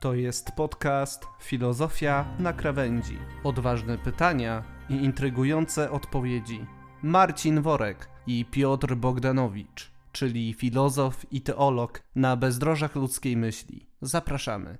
[0.00, 3.18] To jest podcast Filozofia na krawędzi.
[3.44, 6.66] Odważne pytania i intrygujące odpowiedzi.
[7.02, 13.86] Marcin Worek i Piotr Bogdanowicz, czyli filozof i teolog na bezdrożach ludzkiej myśli.
[14.00, 14.78] Zapraszamy.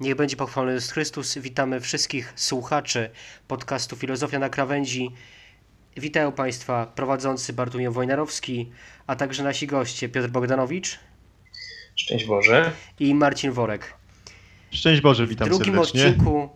[0.00, 1.38] Niech będzie pochwalony Jezus Chrystus.
[1.38, 3.10] Witamy wszystkich słuchaczy
[3.48, 5.10] podcastu Filozofia na krawędzi.
[5.96, 8.72] Witają Państwa prowadzący Bartłomiej Wojnarowski,
[9.06, 10.98] a także nasi goście Piotr Bogdanowicz
[12.00, 12.72] Szczęść Boże.
[13.00, 13.94] i Marcin Worek.
[14.70, 16.06] Szczęść Boże, W witam drugim serdecznie.
[16.06, 16.48] odcinku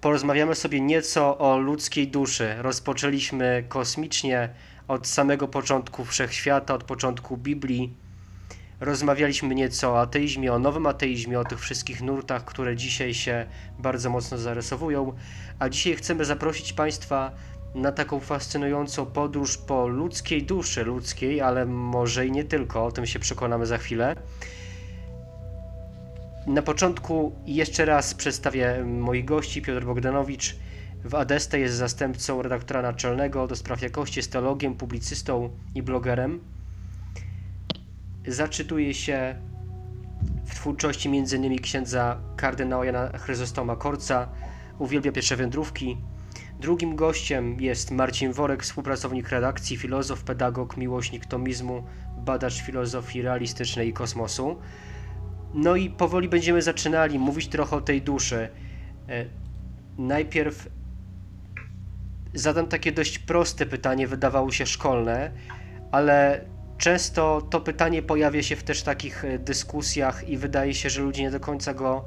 [0.00, 2.54] porozmawiamy sobie nieco o ludzkiej duszy.
[2.58, 4.48] Rozpoczęliśmy kosmicznie
[4.88, 7.92] od samego początku wszechświata, od początku Biblii.
[8.80, 13.46] Rozmawialiśmy nieco o ateizmie, o nowym ateizmie, o tych wszystkich nurtach, które dzisiaj się
[13.78, 15.12] bardzo mocno zarysowują.
[15.58, 17.30] A dzisiaj chcemy zaprosić Państwa
[17.74, 23.06] na taką fascynującą podróż po ludzkiej duszy, ludzkiej, ale może i nie tylko, o tym
[23.06, 24.16] się przekonamy za chwilę.
[26.50, 29.62] Na początku jeszcze raz przedstawię moich gości.
[29.62, 30.56] Piotr Bogdanowicz
[31.04, 36.40] w Adeste jest zastępcą redaktora naczelnego do spraw jakości, jest teologiem, publicystą i blogerem.
[38.26, 39.36] Zaczytuje się
[40.44, 41.58] w twórczości m.in.
[41.58, 44.28] księdza kardynała Jana Chryzostoma Korca,
[44.78, 45.96] uwielbia pierwsze wędrówki.
[46.60, 51.84] Drugim gościem jest Marcin Worek, współpracownik redakcji, filozof, pedagog, miłośnik tomizmu,
[52.16, 54.56] badacz filozofii realistycznej i kosmosu.
[55.54, 58.48] No i powoli będziemy zaczynali mówić trochę o tej duszy.
[59.08, 59.24] E,
[59.98, 60.68] Najpierw
[62.34, 65.30] zadam takie dość proste pytanie, wydawało się szkolne,
[65.92, 66.44] ale
[66.78, 71.22] często to pytanie pojawia się w też takich e, dyskusjach i wydaje się, że ludzie
[71.22, 72.04] nie do końca go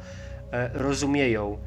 [0.51, 1.57] e, rozumieją.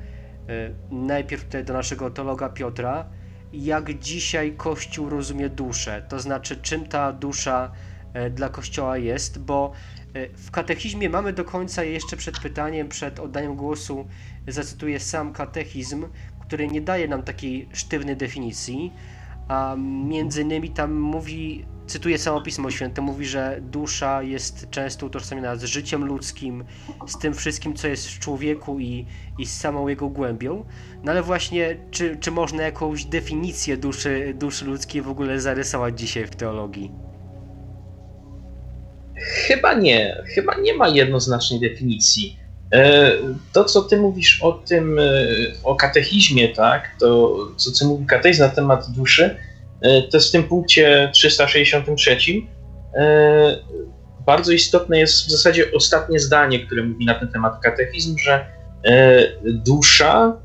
[0.90, 3.06] Najpierw tutaj do naszego teologa Piotra.
[3.52, 6.06] Jak dzisiaj Kościół rozumie duszę?
[6.08, 7.72] To znaczy, czym ta dusza
[8.30, 9.38] dla Kościoła jest?
[9.38, 9.72] Bo
[10.36, 14.06] w katechizmie mamy do końca jeszcze przed pytaniem, przed oddaniem głosu,
[14.48, 16.06] zacytuję sam katechizm,
[16.40, 18.92] który nie daje nam takiej sztywnej definicji,
[19.48, 25.56] a między innymi tam mówi, cytuję samo Pismo Święte, mówi, że dusza jest często utożsamiana
[25.56, 26.64] z życiem ludzkim,
[27.06, 29.06] z tym wszystkim, co jest w człowieku i,
[29.38, 30.64] i z samą jego głębią.
[31.02, 36.26] No ale właśnie, czy, czy można jakąś definicję duszy, duszy ludzkiej w ogóle zarysować dzisiaj
[36.26, 37.15] w teologii?
[39.20, 40.22] Chyba nie.
[40.34, 42.36] Chyba nie ma jednoznacznej definicji.
[42.72, 43.12] E,
[43.52, 45.02] To, co ty mówisz o tym, e,
[45.64, 49.36] o katechizmie, tak, to co, co mówi katechizm na temat duszy,
[49.80, 52.16] e, to jest w tym punkcie 363
[52.94, 53.58] e,
[54.26, 58.46] bardzo istotne jest w zasadzie ostatnie zdanie, które mówi na ten temat katechizm, że
[59.44, 60.36] dusza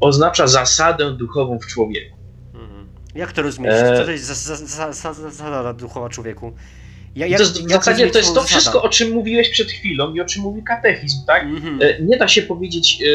[0.00, 2.16] oznacza zasadę duchową w człowieku.
[2.54, 2.88] Mhm.
[3.14, 3.72] Jak to rozumieć?
[3.74, 6.52] E, Co to jest za- za- za- za- zasada duchowa człowieku?
[7.18, 10.20] Ja, to jest, w zasadzie to jest to wszystko, o czym mówiłeś przed chwilą i
[10.20, 11.42] o czym mówi katechizm, tak?
[11.42, 11.78] Mhm.
[11.82, 13.06] E, Nie da się powiedzieć, e,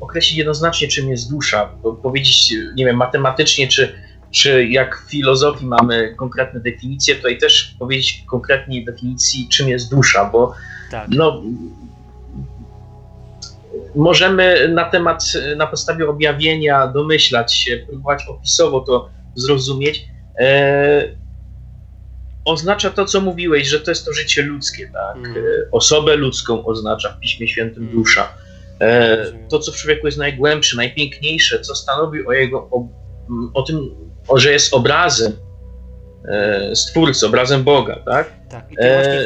[0.00, 1.70] określić jednoznacznie, czym jest dusza,
[2.02, 3.92] powiedzieć, e, nie wiem, matematycznie, czy,
[4.30, 10.24] czy jak w filozofii mamy konkretne definicje, tutaj też powiedzieć konkretnie definicji, czym jest dusza,
[10.24, 10.54] bo
[10.90, 11.08] Tak.
[11.08, 11.42] no,
[13.94, 15.24] możemy na temat,
[15.56, 20.04] na podstawie objawienia domyślać się, próbować opisowo to zrozumieć.
[22.46, 25.16] Oznacza to, co mówiłeś, że to jest to życie ludzkie, tak?
[25.28, 27.98] E, Osobę ludzką oznacza w Piśmie Świętym Mhm.
[27.98, 28.28] dusza.
[28.80, 32.88] E, to, co w człowieku jest najgłębsze, najpiękniejsze, co stanowi o jego, o,
[33.54, 33.90] o tym,
[34.28, 35.32] o, że jest obrazem
[36.28, 38.30] e, Stwórcy, obrazem Boga, tak?
[38.48, 39.24] Tak, i tu E,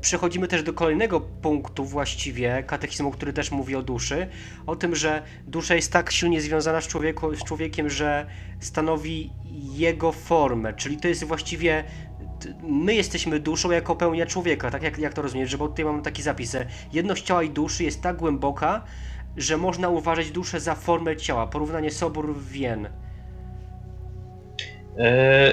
[0.00, 4.26] przechodzimy też do kolejnego punktu właściwie katechizmu, który też mówi o duszy,
[4.66, 8.26] o tym, że dusza jest tak silnie związana z, człowieku, z człowiekiem, że
[8.60, 9.30] stanowi
[9.74, 11.84] jego formę, czyli to jest właściwie
[12.62, 16.02] my jesteśmy duszą jako pełnia człowieka, tak jak, jak to rozumieć, że bo tutaj mam
[16.02, 18.84] taki zapis, że jedność ciała i duszy jest tak głęboka,
[19.36, 22.88] że można uważać duszę za formę ciała, porównanie sobór wien.
[24.98, 25.52] E,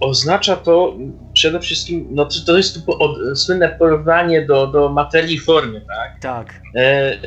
[0.00, 0.96] oznacza to
[1.32, 6.20] przede wszystkim, no to, to jest od, słynne porównanie do, do materii i formy, tak?
[6.20, 7.18] Tak, E,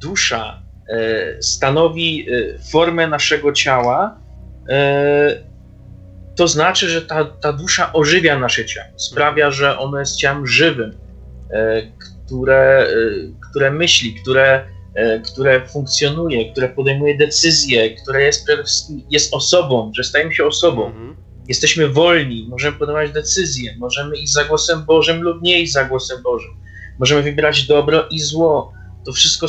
[0.00, 4.22] dusza e, stanowi e, formę naszego ciała,
[6.36, 10.98] to znaczy, że ta, ta dusza ożywia nasze ciało, sprawia, że ono jest ciałem żywym,
[11.50, 11.82] e,
[12.26, 12.94] które, e,
[13.50, 18.46] które myśli, które, e, które funkcjonuje, które podejmuje decyzje, które jest
[19.10, 20.86] jest osobą, że stajemy się osobą.
[20.86, 21.16] mhm.
[21.48, 26.22] Jesteśmy wolni, możemy podejmować decyzje, możemy iść za głosem Bożym lub nie iść za głosem
[26.22, 26.50] Bożym.
[26.98, 28.72] Możemy wybierać dobro i zło.
[29.04, 29.46] To wszystko,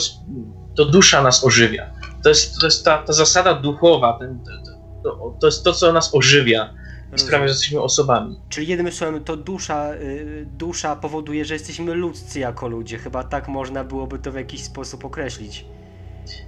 [0.75, 1.93] to dusza nas ożywia.
[2.23, 4.72] To jest, to jest ta, ta zasada duchowa, ten, to,
[5.03, 6.73] to, to jest to, co nas ożywia.
[7.15, 8.39] sprawia, że jesteśmy osobami.
[8.49, 12.97] Czyli jednym słowem to dusza, y, dusza powoduje, że jesteśmy ludzcy jako ludzie.
[12.97, 15.65] Chyba tak można byłoby to w jakiś sposób określić.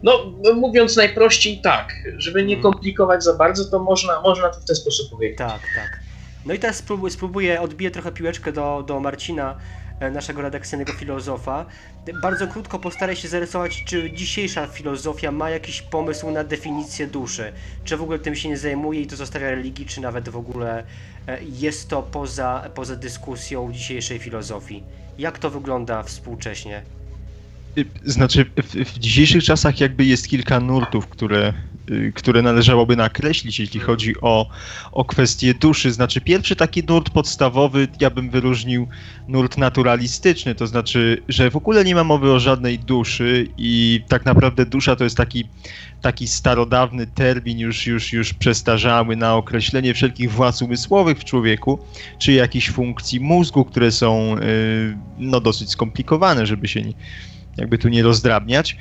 [0.04, 0.12] No,
[0.44, 2.74] no, mówiąc najprościej tak, żeby nie Mhm.
[2.74, 5.38] komplikować za bardzo, to można, można to w ten sposób powiedzieć.
[5.38, 6.00] Tak, tak.
[6.46, 9.56] No i teraz spróbuję, spróbuję odbiję trochę piłeczkę do, do Marcina,
[10.12, 11.66] naszego redakcyjnego filozofa.
[12.22, 17.54] Bardzo krótko postaraj się zarysować, czy dzisiejsza filozofia ma jakiś pomysł na definicję duszy.
[17.84, 20.84] Czy w ogóle tym się nie zajmuje i to zostawia religii, czy nawet w ogóle
[21.28, 24.84] e, jest to poza, poza dyskusją dzisiejszej filozofii.
[25.18, 26.84] Jak to wygląda współcześnie?
[28.04, 31.54] Znaczy, w, w dzisiejszych czasach jakby jest kilka nurtów, które,
[31.92, 34.50] y, które należałoby nakreślić, jeśli chodzi o,
[34.92, 35.92] o kwestię duszy.
[35.92, 38.88] Znaczy, pierwszy taki nurt podstawowy, ja bym wyróżnił
[39.28, 44.26] nurt naturalistyczny, to znaczy, że w ogóle nie ma mowy o żadnej duszy i tak
[44.26, 45.48] naprawdę dusza to jest taki,
[46.02, 51.80] taki starodawny termin, już, już, już przestarzały na określenie wszelkich władz umysłowych w człowieku,
[52.20, 56.94] czy jakichś funkcji mózgu, które są y, no, dosyć skomplikowane, żeby się nie,
[57.58, 58.78] jakby tu nie rozdrabniać.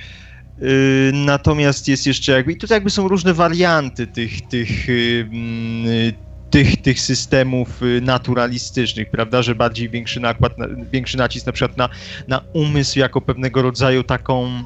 [0.58, 0.68] Yy,
[1.12, 6.12] Natomiast jest jeszcze jakby, i tutaj jakby są różne warianty tych, tych, yy, mm,
[6.50, 11.76] tych, tych systemów yy, naturalistycznych, prawda, że bardziej większy nakład, na, większy nacisk na przykład
[11.76, 11.88] na,
[12.28, 14.64] na umysł jako pewnego rodzaju taką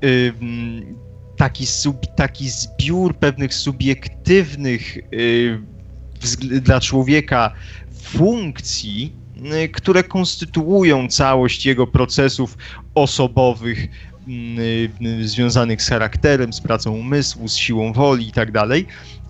[0.00, 0.96] mm,
[1.36, 4.98] taki, sub, taki zbiór pewnych subiektywnych
[6.60, 7.54] dla człowieka
[8.02, 9.12] funkcji,
[9.72, 12.56] które konstytuują całość jego procesów
[12.94, 13.88] osobowych
[14.28, 14.90] y,
[15.22, 18.48] y, związanych z charakterem, z pracą umysłu, z siłą woli i tak.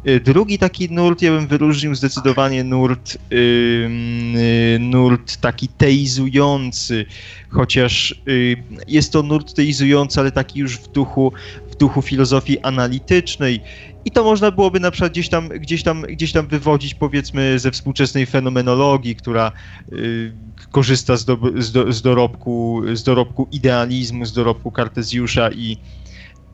[0.07, 7.07] Y, Drugi taki nurt, ja bym wyróżnił zdecydowanie nurt, y, y, nurt taki teizujący,
[7.49, 8.57] chociaż y,
[8.89, 11.33] jest to nurt teizujący, ale taki już w duchu,
[11.79, 13.61] duchu filozofii analitycznej.
[14.05, 17.71] I to można byłoby na przykład gdzieś tam, gdzieś tam, gdzieś tam wywodzić powiedzmy ze
[17.71, 19.53] współczesnej fenomenologii, która
[19.93, 20.33] y,
[20.71, 25.77] korzysta z, do, z, do, z, dorobku, z dorobku idealizmu, z dorobku Kartezjusza i,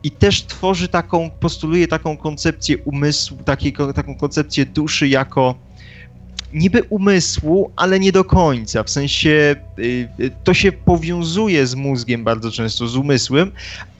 [0.03, 5.55] i też tworzy taką, postuluje taką koncepcję umysłu, takiego, taką koncepcję duszy jako
[6.53, 8.83] niby umysłu, ale nie do końca.
[8.83, 13.51] W sensie y, y, to się powiązuje z mózgiem bardzo często, z umysłem,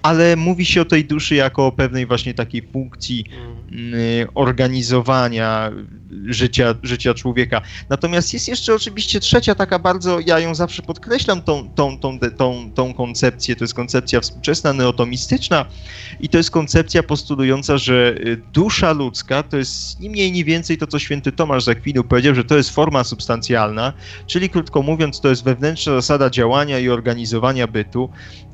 [0.06, 3.26] ale mówi się o tej duszy jako o pewnej właśnie takiej funkcji
[3.72, 3.94] Mm.
[3.94, 5.72] y, organizowania
[6.26, 7.62] życia, życia człowieka.
[7.90, 12.72] Natomiast jest jeszcze oczywiście trzecia taka bardzo, ja ją zawsze podkreślam, tą, tą, tą, tą,
[12.76, 15.66] tą koncepcję, to jest koncepcja współczesna, neotomistyczna
[16.20, 20.78] i to jest koncepcja postulująca, że y, dusza ludzka to jest ni mniej, ni więcej
[20.78, 23.94] to, co święty Tomasz za chwilę powiedział, że to jest forma substancjalna,
[24.28, 28.10] czyli krótko mówiąc, to jest wewnętrzna zasada działania i organizowania bytu.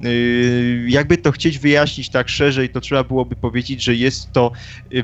[0.05, 4.51] Y, Jakby to chcieć wyjaśnić tak szerzej, to trzeba byłoby powiedzieć, że jest to
[4.93, 5.03] y,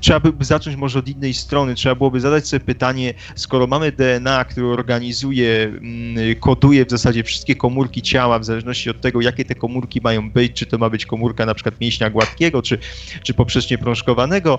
[0.00, 1.74] trzeba by zacząć może od innej strony.
[1.74, 7.56] Trzeba byłoby zadać sobie pytanie, skoro mamy DNA, które organizuje, mm, koduje w zasadzie wszystkie
[7.56, 11.06] komórki ciała, w zależności od tego, jakie te komórki mają być, czy to ma być
[11.06, 12.78] komórka na przykład mięśnia gładkiego, czy,
[13.22, 14.58] czy poprzecznie prążkowanego,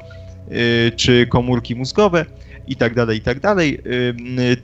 [0.52, 2.26] y, czy komórki mózgowe
[2.68, 3.80] i tak dalej, i tak dalej,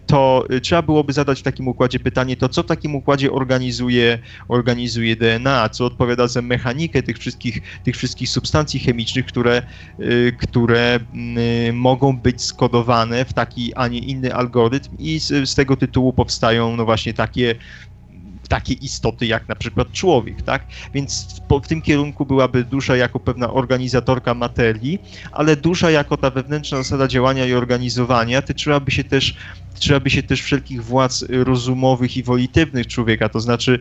[0.05, 5.15] to trzeba byłoby zadać w takim układzie pytanie, to co w takim układzie organizuje, organizuje
[5.15, 9.63] DNA, co odpowiada za mechanikę tych wszystkich, tych wszystkich substancji chemicznych, które,
[9.99, 10.99] y, które
[11.69, 16.13] y, mogą być skodowane w taki, a nie inny algorytm i z, z tego tytułu
[16.13, 17.55] powstają no właśnie takie
[18.51, 20.67] takie istoty jak na przykład człowiek, tak?
[20.93, 24.99] Więc w, w tym kierunku byłaby dusza jako pewna organizatorka materii,
[25.31, 29.33] ale dusza jako ta wewnętrzna zasada działania i organizowania tyczyłaby się też,
[29.73, 33.79] tyczyłaby się też wszelkich władz rozumowych i wolitywnych człowieka, to znaczy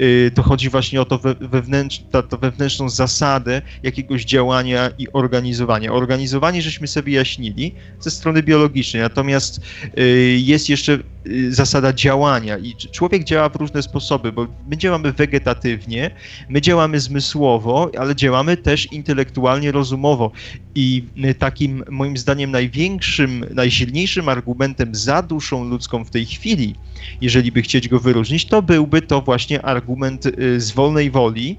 [0.00, 5.06] y, to chodzi właśnie o to we, wewnętrz, ta, ta wewnętrzną zasadę jakiegoś działania i
[5.12, 5.92] organizowania.
[5.92, 9.60] Organizowanie żeśmy sobie wyjaśnili ze strony biologicznej, natomiast
[9.98, 15.12] y, jest jeszcze y, zasada działania i człowiek działa w różne sposoby, bo my działamy
[15.12, 16.10] wegetatywnie,
[16.48, 20.32] my działamy zmysłowo, ale działamy też intelektualnie, rozumowo
[20.74, 21.04] i
[21.38, 26.74] takim moim zdaniem największym, najsilniejszym argumentem za duszą ludzką w tej chwili,
[27.20, 31.56] jeżeli by chcieć go wyróżnić, to byłby to właśnie argument y, z wolnej woli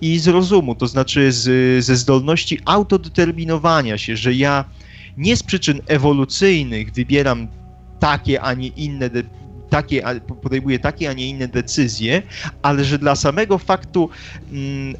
[0.00, 4.64] i z rozumu, to znaczy z, ze zdolności autodeterminowania się, że ja
[5.16, 7.48] nie z przyczyn ewolucyjnych wybieram
[8.00, 9.10] takie, a nie inne,
[9.70, 10.02] takie,
[10.42, 12.22] podejmuję takie, a nie inne decyzje,
[12.62, 14.10] ale że dla samego faktu
[14.52, 14.94] mm,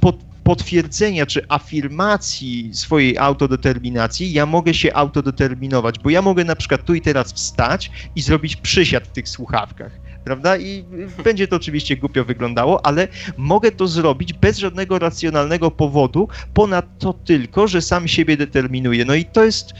[0.00, 6.84] pod, potwierdzenia czy afirmacji swojej autodeterminacji, ja mogę się autodeterminować, bo ja mogę na przykład
[6.84, 9.92] tu i teraz wstać i zrobić przysiad w tych słuchawkach.
[10.24, 10.56] prawda?
[10.56, 10.84] I
[11.24, 17.12] będzie to oczywiście głupio wyglądało, ale mogę to zrobić bez żadnego racjonalnego powodu, ponad to
[17.12, 19.04] tylko, że sam siebie determinuję.
[19.04, 19.72] No i to jest,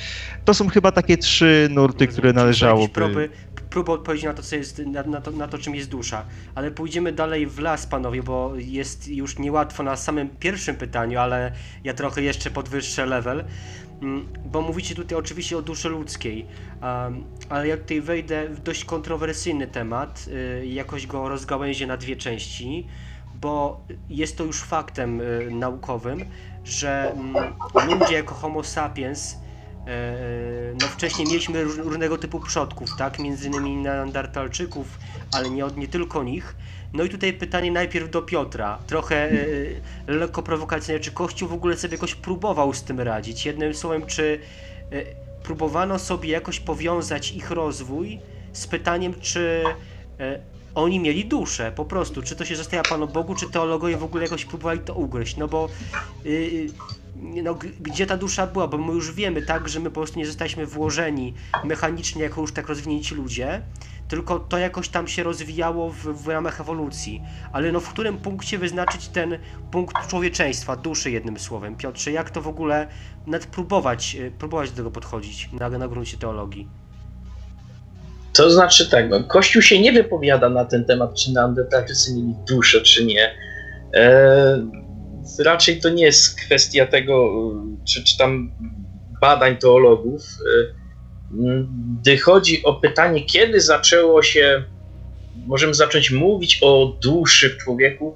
[0.45, 2.93] to są chyba takie trzy nurty, które należałoby...
[2.93, 3.29] Próby,
[3.73, 6.25] próby odpowiedzi na to, co jest, na, na, to, na to, czym jest dusza.
[6.55, 11.53] Ale pójdziemy dalej w las, panowie, bo jest już niełatwo na samym pierwszym pytaniu, ale
[11.85, 13.45] ja trochę jeszcze podwyższę level.
[14.03, 16.47] Mm, Bo mówicie tutaj oczywiście o duszy ludzkiej,
[16.83, 20.25] um, ale ja tutaj wejdę w dość kontrowersyjny temat,
[20.63, 22.87] y, jakoś go rozgałęzię na dwie części,
[23.35, 26.25] bo jest to już faktem y, naukowym,
[26.65, 27.55] że mm,
[27.89, 29.42] ludzie jako homo sapiens
[30.81, 33.19] no wcześniej mieliśmy róż, różnego typu przodków, tak?
[33.19, 34.99] Między innymi neandertalczyków,
[35.33, 36.55] ale nie, nie tylko nich.
[36.93, 39.37] No i tutaj pytanie najpierw do Piotra, trochę e,
[40.07, 43.47] lekko prowokacyjne, czy Kościół w ogóle sobie jakoś próbował z tym radzić?
[43.47, 44.41] Jednym słowem, czy
[44.93, 45.05] e,
[45.43, 48.21] próbowano sobie jakoś powiązać ich rozwój
[48.53, 49.65] z pytaniem, czy
[50.21, 50.39] e,
[50.75, 54.25] oni mieli duszę, po prostu, czy to się zostaje Panu Bogu, czy teologowie w ogóle
[54.25, 55.69] jakoś próbowali to ugryźć, no bo
[56.27, 56.67] y,
[57.23, 60.27] no, gdzie ta dusza była, bo my już wiemy, tak, że my po prostu nie
[60.27, 63.63] zostaliśmy włożeni mechanicznie jako już tak rozwinięci ludzie,
[64.09, 67.23] tylko to jakoś tam się rozwijało w, w ramach ewolucji.
[67.53, 69.39] Ale no w którym punkcie wyznaczyć ten
[69.71, 71.77] punkt człowieczeństwa, duszy jednym słowem?
[71.77, 72.89] Piotrze, jak to w ogóle
[73.27, 76.69] nawet próbować, y, próbować do tego podchodzić na, na gruncie teologii?
[78.33, 82.81] To znaczy tak, no, Kościół się nie wypowiada na ten temat, czy Neandertalczycy mieli duszę,
[82.81, 83.35] czy nie.
[83.95, 84.83] E,
[85.39, 87.33] raczej to nie jest kwestia tego,
[87.85, 88.53] czy, czy tam
[89.21, 90.23] badań teologów.
[90.23, 90.83] E,
[92.01, 94.65] gdy chodzi o pytanie, kiedy zaczęło się,
[95.47, 98.15] możemy zacząć mówić o duszy w człowieku,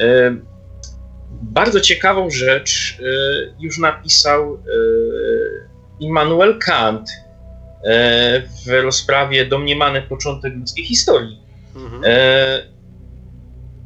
[0.00, 0.36] e,
[1.42, 2.98] bardzo ciekawą rzecz
[3.60, 4.62] już napisał
[6.00, 7.10] Immanuel Kant
[8.66, 11.42] w rozprawie Domniemany początek ludzkiej historii.
[11.76, 12.02] Mhm.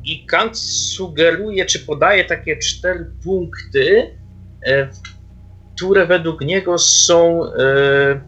[0.05, 4.11] I Kant sugeruje, czy podaje takie cztery punkty,
[4.67, 4.89] e,
[5.77, 8.21] które według niego są e,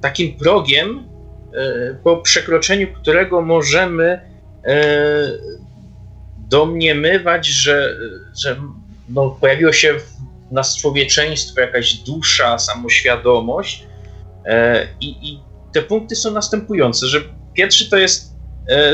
[0.00, 1.08] takim progiem,
[1.54, 4.38] e, po przekroczeniu którego możemy
[6.38, 7.96] domniemywać, że,
[8.42, 8.56] że
[9.08, 9.94] no, pojawiło się
[10.48, 13.86] w nas człowieczeństwo, jakaś dusza, samoświadomość.
[15.00, 15.40] I, I
[15.72, 17.20] te punkty są następujące, że
[17.54, 18.27] pierwszy to jest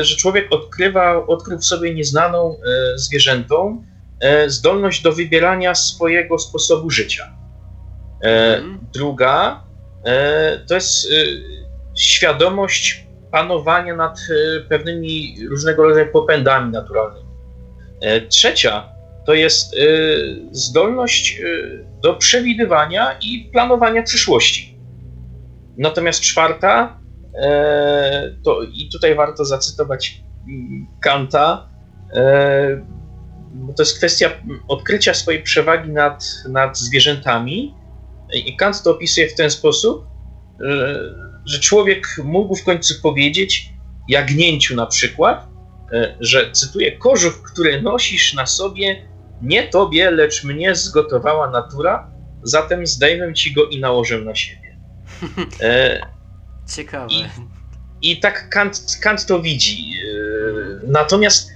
[0.01, 3.85] że człowiek odkrywa, odkrył w sobie nieznaną e, zwierzętom
[4.19, 7.37] e, zdolność do wybierania swojego sposobu życia.
[8.23, 8.79] E, Mhm.
[8.93, 9.63] Druga
[10.05, 11.15] e, to jest e,
[11.97, 17.29] świadomość panowania nad e, pewnymi różnego rodzaju popędami naturalnymi.
[18.01, 18.89] E, Trzecia
[19.25, 19.77] to jest e,
[20.51, 21.43] zdolność e,
[22.01, 24.79] do przewidywania i planowania przyszłości.
[25.77, 27.04] Natomiast czwarta E,
[28.43, 31.69] to, I tutaj warto zacytować mm, Kanta,
[32.13, 32.85] e,
[33.75, 34.29] to jest kwestia
[34.67, 37.75] odkrycia swojej przewagi nad, nad zwierzętami.
[38.33, 40.07] I Kant to opisuje w ten sposób,
[40.59, 41.15] że,
[41.45, 43.69] że człowiek mógł w końcu powiedzieć,
[44.09, 45.47] jagnięciu na przykład,
[45.93, 49.05] e, że cytuję: Kożuch, który nosisz na sobie,
[49.41, 52.11] nie tobie, lecz mnie zgotowała natura,
[52.43, 54.77] zatem zdejmę ci go i nałożę na siebie.
[56.75, 57.07] Ciekawe.
[57.11, 57.25] I-
[58.11, 59.89] I tak Kant, Kant to widzi.
[59.91, 61.51] Yy, Natomiast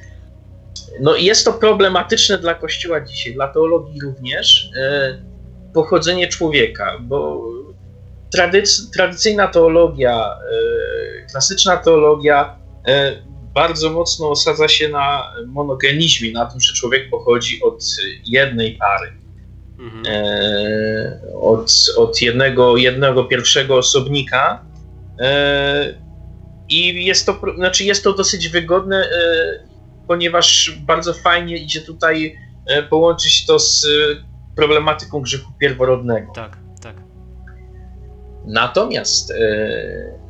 [1.01, 5.23] no, jest to problematyczne dla Kościoła dzisiaj, dla teologii również, yy,
[5.73, 7.41] pochodzenie człowieka, bo
[8.31, 12.55] tradyc, tradycyjna teologia, yy, klasyczna teologia
[13.53, 17.83] bardzo mocno osadza się na monogenizmie, na tym, że człowiek pochodzi od
[18.25, 19.13] jednej pary
[19.79, 20.03] Mhm.
[21.41, 24.65] od, od jednego, jednego pierwszego osobnika.
[25.19, 25.93] E,
[26.69, 29.59] I jest to, znaczy jest to dosyć wygodne, e,
[30.07, 32.35] ponieważ bardzo fajnie idzie tutaj
[32.65, 33.87] e, połączyć to z
[34.55, 36.31] problematyką grzechu pierworodnego.
[36.35, 36.95] Tak, tak.
[38.45, 39.33] Natomiast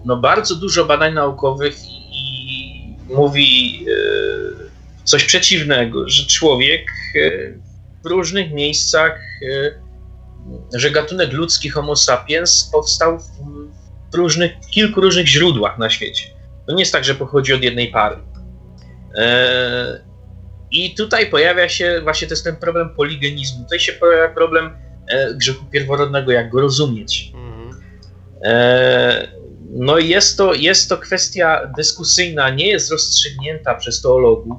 [0.06, 1.76] no bardzo dużo badań naukowych
[2.12, 3.86] i mówi
[5.04, 6.92] coś przeciwnego, że człowiek
[8.04, 9.22] w różnych miejscach,
[10.74, 13.49] że gatunek ludzki Homo sapiens powstał w
[14.14, 16.26] różnych, kilku różnych źródłach na świecie.
[16.68, 18.16] To nie jest tak, że pochodzi od jednej pary.
[19.16, 20.02] E,
[20.72, 23.64] I tutaj pojawia się właśnie to jest ten problem poligenizmu.
[23.64, 27.32] Tutaj się pojawia problem e, grzechu pierworodnego, jak go rozumieć.
[27.36, 27.84] Mhm.
[28.44, 29.40] E,
[29.72, 34.58] No i jest to, jest to kwestia dyskusyjna, nie jest rozstrzygnięta przez teologów.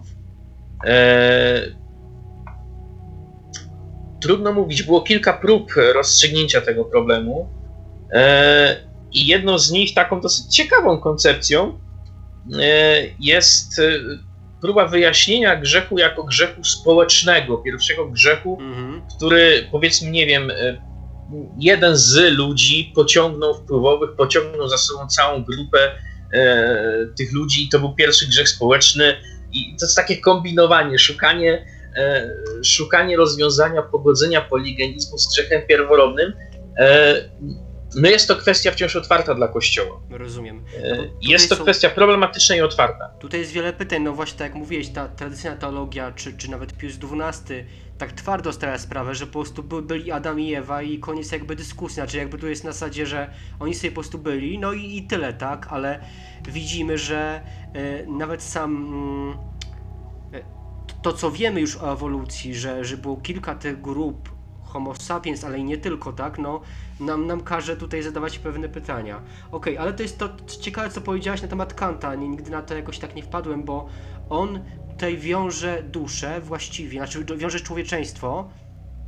[4.20, 7.48] Trudno mówić, było kilka prób rozstrzygnięcia tego problemu.
[9.10, 11.78] E, I jedną z nich, taką dosyć ciekawą koncepcją,
[13.20, 13.92] jest e,
[14.60, 19.02] próba wyjaśnienia grzechu jako grzechu społecznego, pierwszego grzechu, Mhm.
[19.16, 20.82] który powiedzmy, nie wiem, e,
[21.58, 25.78] jeden z ludzi pociągnął wpływowych, pociągnął za sobą całą grupę
[26.32, 29.16] e, tych ludzi i to był pierwszy grzech społeczny
[29.52, 32.30] i to jest takie kombinowanie, szukanie, e,
[32.64, 36.32] szukanie rozwiązania, pogodzenia poligenizmu z grzechem pierworodnym.
[36.78, 37.14] E,
[37.96, 40.00] no jest to kwestia wciąż otwarta dla Kościoła.
[40.10, 40.62] Rozumiem.
[40.82, 43.08] E, No, jest to są- kwestia problematyczna i otwarta.
[43.08, 46.76] Tutaj jest wiele pytań, no właśnie tak jak mówiłeś, ta tradycyjna teologia, czy, czy nawet
[46.76, 47.64] Pius XII
[47.98, 51.56] tak twardo stawia sprawę, że po prostu by, byli Adam i Ewa i koniec jakby
[51.56, 53.30] dyskusji, znaczy jakby tu jest na zasadzie, że
[53.60, 56.00] oni sobie po prostu byli, no i, i tyle, tak, ale
[56.48, 57.40] widzimy, że
[57.74, 58.94] e, nawet sam
[60.34, 60.40] e,
[61.02, 64.28] to, co wiemy już o ewolucji, że, że było kilka tych grup
[64.64, 66.60] Homo sapiens, ale i nie tylko, tak, no,
[67.00, 69.22] nam, nam każe tutaj zadawać pewne pytania.
[69.52, 70.28] Okej, ale to jest to
[70.60, 72.14] ciekawe, co powiedziałaś na temat Kanta.
[72.14, 73.88] Nigdy na to jakoś tak nie wpadłem, bo
[74.28, 78.50] on tutaj wiąże duszę właściwie, znaczy wiąże człowieczeństwo,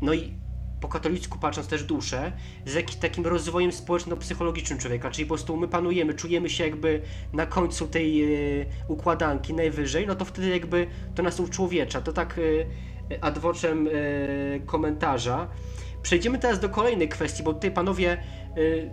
[0.01, 0.43] no i
[0.83, 2.33] po katolicku patrząc też duszę,
[2.67, 7.89] z takim rozwojem społeczno-psychologicznym człowieka, czyli po prostu my panujemy, czujemy się jakby na końcu
[7.89, 12.01] tej e, układanki najwyżej, no to wtedy jakby to nas uczłowiecza.
[12.01, 12.39] To tak
[13.11, 13.91] e, ad vocem e,
[14.61, 15.49] komentarza.
[16.03, 18.19] Przejdziemy teraz do kolejnej kwestii, bo tutaj panowie
[18.59, 18.91] y,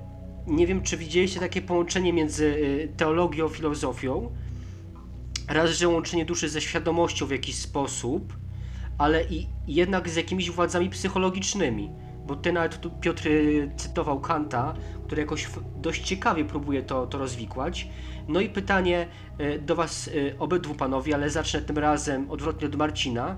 [0.47, 4.31] nie wiem, czy widzieliście takie połączenie między y, teologią filozofią.
[5.47, 8.33] Raz, że łączenie duszy ze świadomością w jakiś sposób,
[8.97, 11.91] ale i jednak z jakimiś władzami psychologicznymi.
[12.25, 14.73] Bo ty nawet tu Piotr y, cytował Kanta,
[15.05, 15.47] który jakoś
[15.77, 17.87] dość ciekawie próbuje to, to rozwikłać.
[18.27, 19.07] No i pytanie
[19.61, 23.37] do was obydwu panowie, ale zacznę tym razem odwrotnie od Marcina.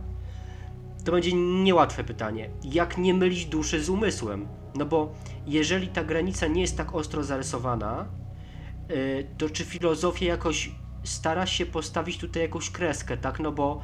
[1.05, 2.49] To będzie niełatwe pytanie.
[2.63, 4.47] Jak nie mylić duszy z umysłem?
[4.75, 5.13] No bo
[5.47, 8.05] jeżeli ta granica nie jest tak ostro zarysowana,
[8.91, 10.71] y, to czy filozofia jakoś
[11.03, 13.39] stara się postawić tutaj jakąś kreskę, tak?
[13.39, 13.81] No bo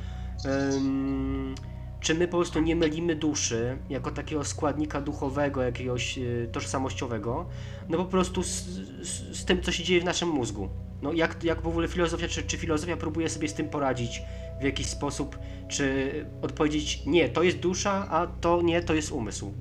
[2.07, 7.45] czy my po prostu nie mylimy duszy jako takiego składnika duchowego, jakiegoś y, tożsamościowego,
[7.89, 10.69] no po prostu z, z, z tym, co się dzieje w naszym mózgu?
[11.01, 14.21] No jak, jak w ogóle filozofia, czy, czy filozofia próbuje sobie z tym poradzić
[14.61, 16.11] w jakiś sposób, czy
[16.41, 19.53] odpowiedzieć nie, to jest dusza, a to nie, to jest umysł?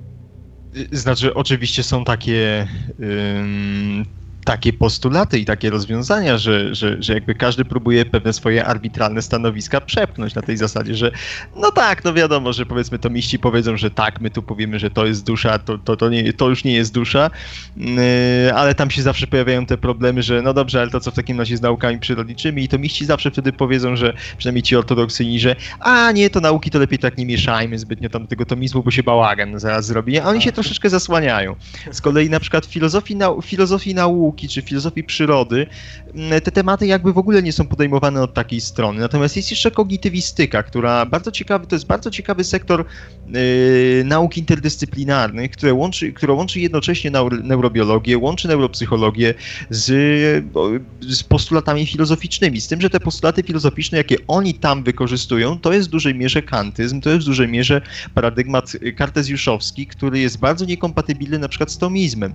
[0.93, 2.67] Y, Znaczy, oczywiście są takie,
[4.47, 9.81] takie postulaty i takie rozwiązania, że, że, że jakby każdy próbuje pewne swoje arbitralne stanowiska
[9.81, 11.11] przepchnąć na tej zasadzie, że
[11.55, 15.05] no tak, no wiadomo, że powiedzmy tomiści powiedzą, że tak, my tu powiemy, że to
[15.05, 17.29] jest dusza, to, to, to, nie, to już nie jest dusza,
[17.77, 17.87] yy,
[18.55, 21.39] ale tam się zawsze pojawiają te problemy, że no dobrze, ale to co w takim
[21.39, 26.11] razie z naukami przyrodniczymi i tomiści zawsze wtedy powiedzą, że przynajmniej ci ortodoksyjni, że a
[26.11, 29.03] nie, to nauki to lepiej tak nie mieszajmy zbytnio tam do tego tomizmu, bo się
[29.03, 31.55] bałagan zaraz zrobi, a oni się troszeczkę zasłaniają.
[31.91, 35.67] Z kolei na przykład w filozofii, nau- filozofii nauki czy filozofii przyrody
[36.13, 38.99] mm, te tematy jakby w ogóle nie są podejmowane od takiej strony.
[38.99, 42.85] Natomiast jest jeszcze kognitywistyka, która bardzo ciekawy, to jest bardzo ciekawy sektor
[43.27, 49.33] yy, nauk interdyscyplinarnych, które łączy, które łączy jednocześnie neur, neurobiologię, łączy neuropsychologię
[49.69, 49.85] z,
[51.01, 52.61] z postulatami filozoficznymi.
[52.61, 56.41] Z tym, że te postulaty filozoficzne, jakie oni tam wykorzystują, to jest w dużej mierze
[56.41, 57.81] kantyzm, to jest w dużej mierze
[58.13, 62.33] paradygmat kartezjuszowski, który jest bardzo niekompatybilny na przykład z tomizmem.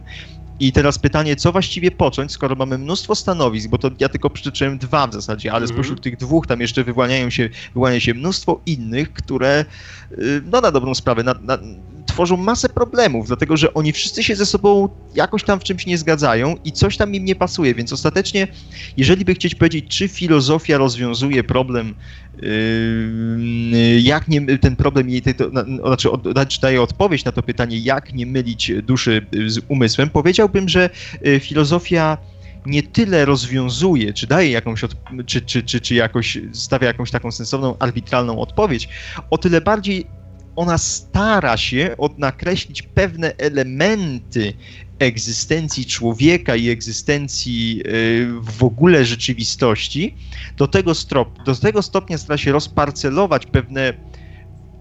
[0.62, 4.78] I teraz pytanie, co właściwie począć, skoro mamy mnóstwo stanowisk, bo to ja tylko przytoczyłem
[4.78, 5.76] dwa w zasadzie, ale Mhm.
[5.76, 9.64] spośród tych dwóch tam jeszcze wyłaniają się, wyłania się mnóstwo innych, które
[10.12, 11.58] y, no na dobrą sprawę na, na,
[12.06, 15.98] tworzą masę problemów, dlatego że oni wszyscy się ze sobą jakoś tam w czymś nie
[15.98, 18.48] zgadzają i coś tam im nie pasuje, więc ostatecznie,
[18.96, 21.94] jeżeli by chcieć powiedzieć, czy filozofia rozwiązuje problem,
[22.42, 27.78] yy, jak nie, ten problem, jej, to, na, znaczy dać- daje odpowiedź na to pytanie,
[27.78, 30.90] jak nie mylić duszy y, z umysłem, powiedziałbym, że
[31.26, 32.18] y, filozofia
[32.66, 34.94] nie tyle rozwiązuje, czy daje jakąś, od,
[35.26, 38.88] czy, czy, czy, czy jakoś stawia jakąś taką sensowną, arbitralną odpowiedź,
[39.30, 40.21] o tyle bardziej
[40.56, 44.54] ona stara się odnakreślić pewne elementy
[44.98, 50.16] egzystencji człowieka i egzystencji y, w ogóle rzeczywistości,
[50.56, 53.94] do tego, strop, do tego stopnia stara się rozparcelować pewne,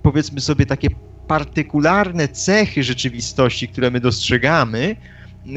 [0.01, 0.87] powiedzmy sobie, takie
[1.27, 4.95] partykularne cechy rzeczywistości, które my dostrzegamy,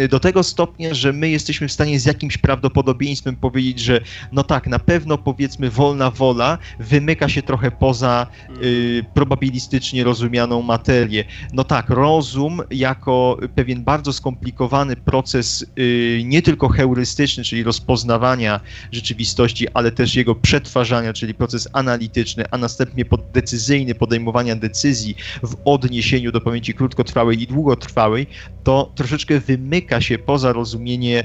[0.08, 4.00] do tego stopnia, że my jesteśmy w stanie z jakimś prawdopodobieństwem powiedzieć, że
[4.32, 8.26] no tak, na pewno powiedzmy wolna wola wymyka się trochę poza
[8.62, 11.24] y, probabilistycznie rozumianą materię.
[11.52, 18.60] No tak, rozum jako pewien bardzo skomplikowany proces y, nie tylko heurystyczny, czyli rozpoznawania
[18.92, 26.32] rzeczywistości, ale też jego przetwarzania, czyli proces analityczny, a następnie decyzyjny podejmowania decyzji w odniesieniu
[26.32, 28.26] do pamięci krótkotrwałej i długotrwałej,
[28.62, 31.24] to troszeczkę wymyka wymyka się poza rozumienie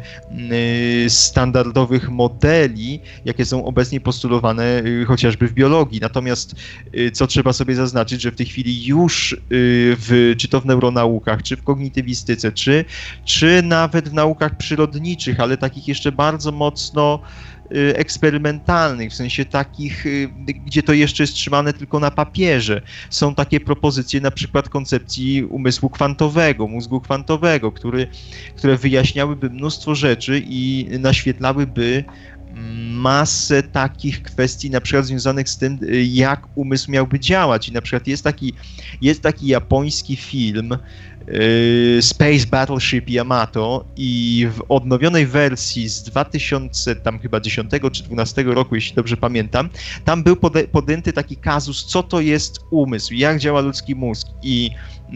[1.06, 6.00] y, standardowych modeli, jakie są obecnie postulowane y, chociażby w biologii.
[6.02, 6.56] Natomiast
[6.96, 11.44] y, co trzeba sobie zaznaczyć, że w tej chwili już w, czy to w neuronaukach,
[11.44, 12.86] czy w kognitywistyce, czy,
[13.26, 17.20] czy nawet w naukach przyrodniczych, ale takich jeszcze bardzo mocno
[17.76, 20.30] eksperymentalnych, w sensie takich, y,
[20.66, 22.82] gdzie to jeszcze jest trzymane tylko na papierze.
[23.10, 28.08] Są takie propozycje na przykład koncepcji umysłu kwantowego, mózgu kwantowego, który,
[28.56, 32.04] które wyjaśniałyby mnóstwo rzeczy i naświetlałyby
[32.92, 37.70] masę takich kwestii, na przykład związanych z tym, y, jak umysł miałby działać.
[37.70, 38.54] I na przykład jest taki,
[39.02, 40.78] jest taki japoński film y,
[42.02, 48.76] Space Battleship Yamato i w odnowionej wersji z 2000 tam chyba 10 czy 12 roku,
[48.76, 49.70] jeśli dobrze pamiętam,
[50.06, 50.36] tam był
[50.72, 54.70] podjęty taki kazus, co to jest umysł, jak działa ludzki mózg i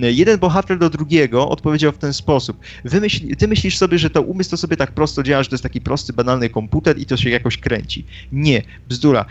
[0.03, 2.57] y, jeden bohater do drugiego odpowiedział w ten sposób.
[2.85, 5.63] Wymyśl, ty myślisz sobie, że to umysł to sobie tak prosto działa, że to jest
[5.63, 8.05] taki prosty, banalny komputer i to się jakoś kręci.
[8.31, 9.25] Nie, bzdura.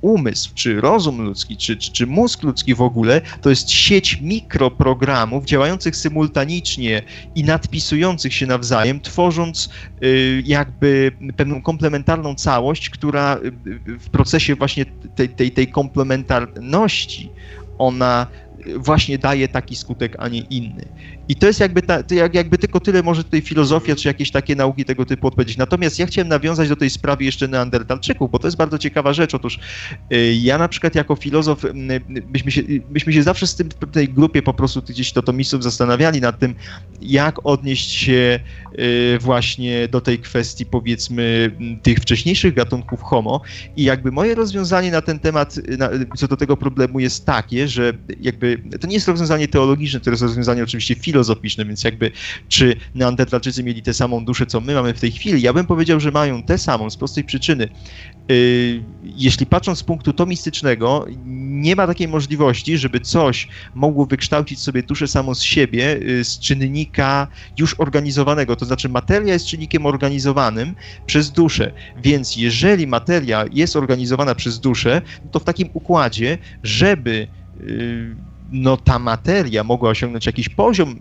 [0.00, 5.44] Umysł, czy rozum ludzki, czy, czy, czy mózg ludzki w ogóle, to jest sieć mikroprogramów
[5.44, 7.02] działających symultanicznie
[7.34, 9.68] i nadpisujących się nawzajem, tworząc
[10.04, 17.32] y, jakby pewną komplementarną całość, która y, w procesie właśnie tej, tej, tej komplementarności
[17.78, 18.26] ona
[18.76, 20.88] właśnie daje taki skutek, a nie inny.
[21.28, 24.84] I to jest jakby, ta, jakby tylko tyle może tutaj filozofia, czy jakieś takie nauki
[24.84, 25.56] tego typu odpowiedzieć.
[25.56, 29.34] Natomiast ja chciałem nawiązać do tej sprawy jeszcze Neandertalczyków, bo to jest bardzo ciekawa rzecz.
[29.34, 29.58] Otóż
[30.12, 31.72] y, ja na przykład jako filozof, y,
[32.32, 36.20] myśmy się, myśmy się zawsze z tym, w tej grupie po prostu gdzieś totomistów zastanawiali
[36.20, 36.54] nad tym,
[37.02, 38.40] jak odnieść się
[38.78, 41.50] y, właśnie do tej kwestii powiedzmy
[41.82, 43.40] tych wcześniejszych gatunków homo
[43.76, 47.92] i jakby moje rozwiązanie na ten temat, na, co do tego problemu jest takie, że
[48.20, 51.17] jakby to nie jest rozwiązanie teologiczne, to jest rozwiązanie oczywiście filozoficzne,
[51.66, 52.10] więc jakby
[52.48, 56.00] czy Neandertalczycy mieli tę samą duszę, co my mamy w tej chwili, ja bym powiedział,
[56.00, 57.68] że mają tę samą z prostej przyczyny.
[58.28, 64.82] Yy, jeśli patrząc z punktu tomistycznego, nie ma takiej możliwości, żeby coś mogło wykształcić sobie
[64.82, 67.28] duszę samą z siebie yy, z czynnika
[67.58, 70.74] już organizowanego, to znaczy materia jest czynnikiem organizowanym
[71.06, 77.28] przez duszę, więc jeżeli materia jest organizowana przez duszę, to w takim układzie, żeby
[77.60, 78.16] yy,
[78.50, 81.00] no ta materia mogła osiągnąć jakiś poziom,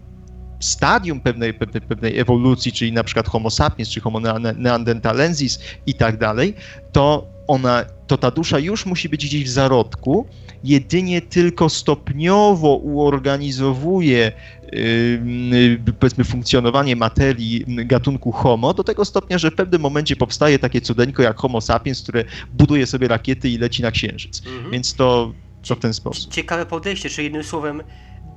[0.59, 4.19] stadium pewnej, pewnej, pewnej ewolucji, czyli na przykład Homo sapiens, czy Homo
[4.55, 6.53] neanderthalensis i tak dalej,
[6.91, 10.27] to ona, to ta dusza już musi być gdzieś w zarodku,
[10.63, 14.31] jedynie tylko stopniowo uorganizowuje
[14.71, 20.81] yy, powiedzmy funkcjonowanie materii gatunku Homo do tego stopnia, że w pewnym momencie powstaje takie
[20.81, 24.41] cudeńko jak Homo sapiens, które buduje sobie rakiety i leci na księżyc.
[24.47, 24.71] Mhm.
[24.71, 25.33] Więc to,
[25.67, 26.33] to w ten sposób.
[26.33, 27.83] Ciekawe podejście, czy jednym słowem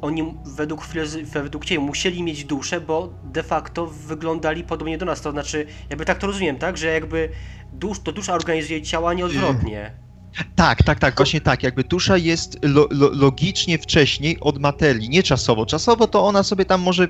[0.00, 0.86] oni według,
[1.24, 6.04] według Ciebie musieli mieć duszę, bo de facto wyglądali podobnie do nas, to znaczy, jakby
[6.04, 7.28] tak to rozumiem, tak, że jakby
[7.72, 10.09] dusz, to dusza organizuje ciała, nie odwrotnie.
[10.54, 11.62] Tak, tak, tak, właśnie tak.
[11.62, 15.66] Jakby dusza jest lo, lo, logicznie wcześniej od materii, nie czasowo.
[15.66, 17.08] Czasowo to ona sobie tam może.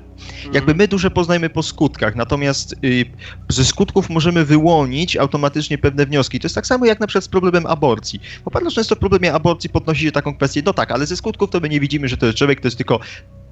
[0.53, 3.05] Jakby my duszę poznajemy po skutkach, natomiast y,
[3.49, 6.41] ze skutków możemy wyłonić automatycznie pewne wnioski.
[6.41, 8.21] To jest tak samo jak na przykład z problemem aborcji.
[8.45, 11.51] Bo bardzo często w problemie aborcji podnosi się taką kwestię, no tak, ale ze skutków
[11.51, 13.01] to my nie widzimy, że to jest człowiek, to jest tylko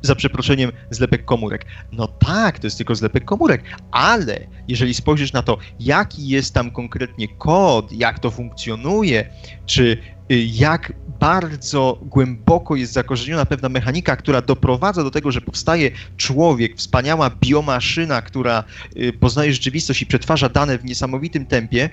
[0.02, 1.66] za przeproszeniem, zlepek komórek.
[1.92, 6.70] No tak, to jest tylko zlepek komórek, ale jeżeli spojrzysz na to, jaki jest tam
[6.70, 9.30] konkretnie kod, jak to funkcjonuje,
[9.66, 9.98] czy
[10.32, 16.76] y, jak bardzo głęboko jest zakorzeniona pewna mechanika, która doprowadza do tego, że powstaje człowiek,
[16.76, 18.64] wspaniała biomaszyna, która
[18.96, 21.90] y, poznaje rzeczywistość i przetwarza dane w niesamowitym tempie,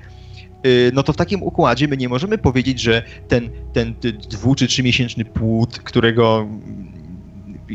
[0.66, 3.96] y, no to w takim układzie my nie możemy powiedzieć, że ten, ten
[4.30, 6.48] dwu czy trzymiesięczny płód, którego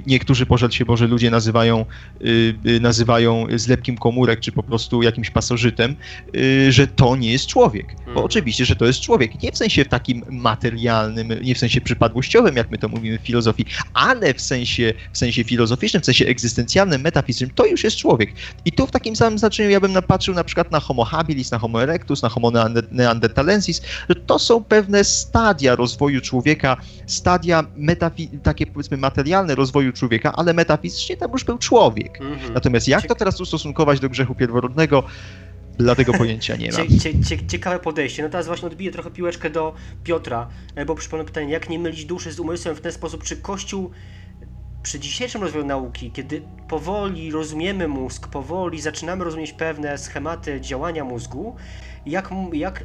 [0.06, 1.86] niektórzy, pożal się Boże, ludzie nazywają,
[2.26, 5.96] y, nazywają zlepkiem komórek, czy po prostu jakimś pasożytem,
[6.36, 7.96] y, że to nie jest człowiek.
[8.04, 8.26] Bo Mhm.
[8.26, 9.42] oczywiście, że to jest człowiek.
[9.42, 13.66] Nie w sensie takim materialnym, nie w sensie przypadłościowym, jak my to mówimy w filozofii,
[13.92, 18.34] ale w sensie, w sensie filozoficznym, w sensie egzystencjalnym, metafizycznym, to już jest człowiek.
[18.64, 21.58] I tu w takim samym znaczeniu ja bym napatrzył na przykład na Homo habilis, na
[21.58, 26.76] Homo erectus, na Homo neander- neanderthalensis, że to są pewne stadia rozwoju człowieka,
[27.06, 32.20] stadia metafi- takie powiedzmy materialne rozwoju człowieka, ale metafizycznie tam już był człowiek.
[32.20, 32.54] Mhm.
[32.54, 35.02] Natomiast jak to teraz ustosunkować do grzechu pierworodnego,
[35.78, 36.88] dlatego pojęcia nie mam.
[36.88, 38.22] Cie, cie, cie, ciekawe podejście.
[38.22, 42.04] No teraz właśnie odbiję trochę piłeczkę do Piotra, e, bo przypomnę pytanie, jak nie mylić
[42.04, 43.90] duszy z umysłem w ten sposób, czy Kościół
[44.82, 51.56] przy dzisiejszym rozwoju nauki, kiedy powoli rozumiemy mózg, powoli zaczynamy rozumieć pewne schematy działania mózgu,
[52.06, 52.84] jak, jak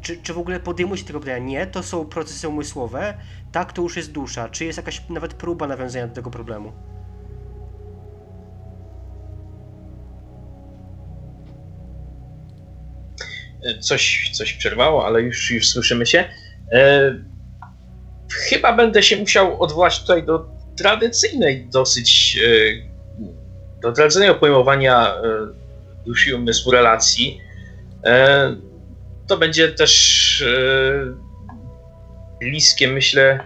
[0.00, 1.38] czy, czy w ogóle podejmuje się tego pytania?
[1.38, 3.14] Nie, to są procesy umysłowe,
[3.52, 4.48] tak to już jest dusza.
[4.48, 6.72] Czy jest jakaś nawet próba nawiązania do tego problemu?
[13.80, 16.24] Coś, coś przerwało, ale już, już słyszymy się.
[16.72, 17.14] E,
[18.48, 25.20] chyba będę się musiał odwołać tutaj do tradycyjnej dosyć, e, do tradycyjnego pojmowania e,
[26.06, 27.40] duszy umysłu relacji.
[28.04, 28.71] E,
[29.26, 31.14] to będzie też e,
[32.40, 33.38] bliskie, myślę,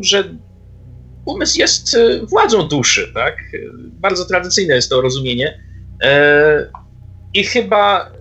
[0.00, 0.24] że
[1.24, 3.36] umysł jest e, władzą duszy, tak?
[3.76, 5.60] Bardzo tradycyjne jest to rozumienie.
[6.02, 6.70] E,
[7.34, 8.12] I chyba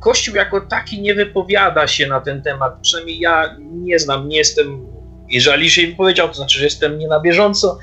[0.00, 2.80] Kościół jako taki nie wypowiada się na ten temat.
[2.82, 4.86] Przynajmniej ja nie znam, nie jestem,
[5.28, 7.78] jeżeli się wypowiedział, to znaczy, że jestem nie na bieżąco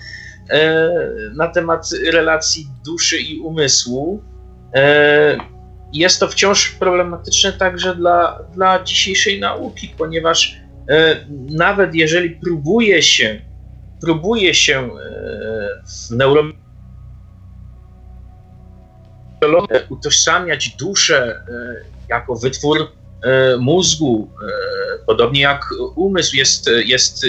[1.35, 4.23] na temat relacji duszy i umysłu.
[5.93, 10.57] Jest to wciąż problematyczne także dla, dla dzisiejszej nauki, ponieważ
[10.89, 13.41] e, nawet jeżeli próbuje się,
[14.01, 14.89] próbuje się e,
[15.85, 16.43] w neuro
[19.89, 21.75] utożsamiać duszę e,
[22.09, 22.91] jako wytwór
[23.59, 24.29] mózgu,
[25.07, 27.25] podobnie jak umysł jest, jest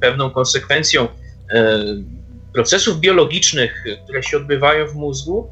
[0.00, 1.08] pewną konsekwencją
[2.54, 5.50] procesów biologicznych, które się odbywają w mózgu,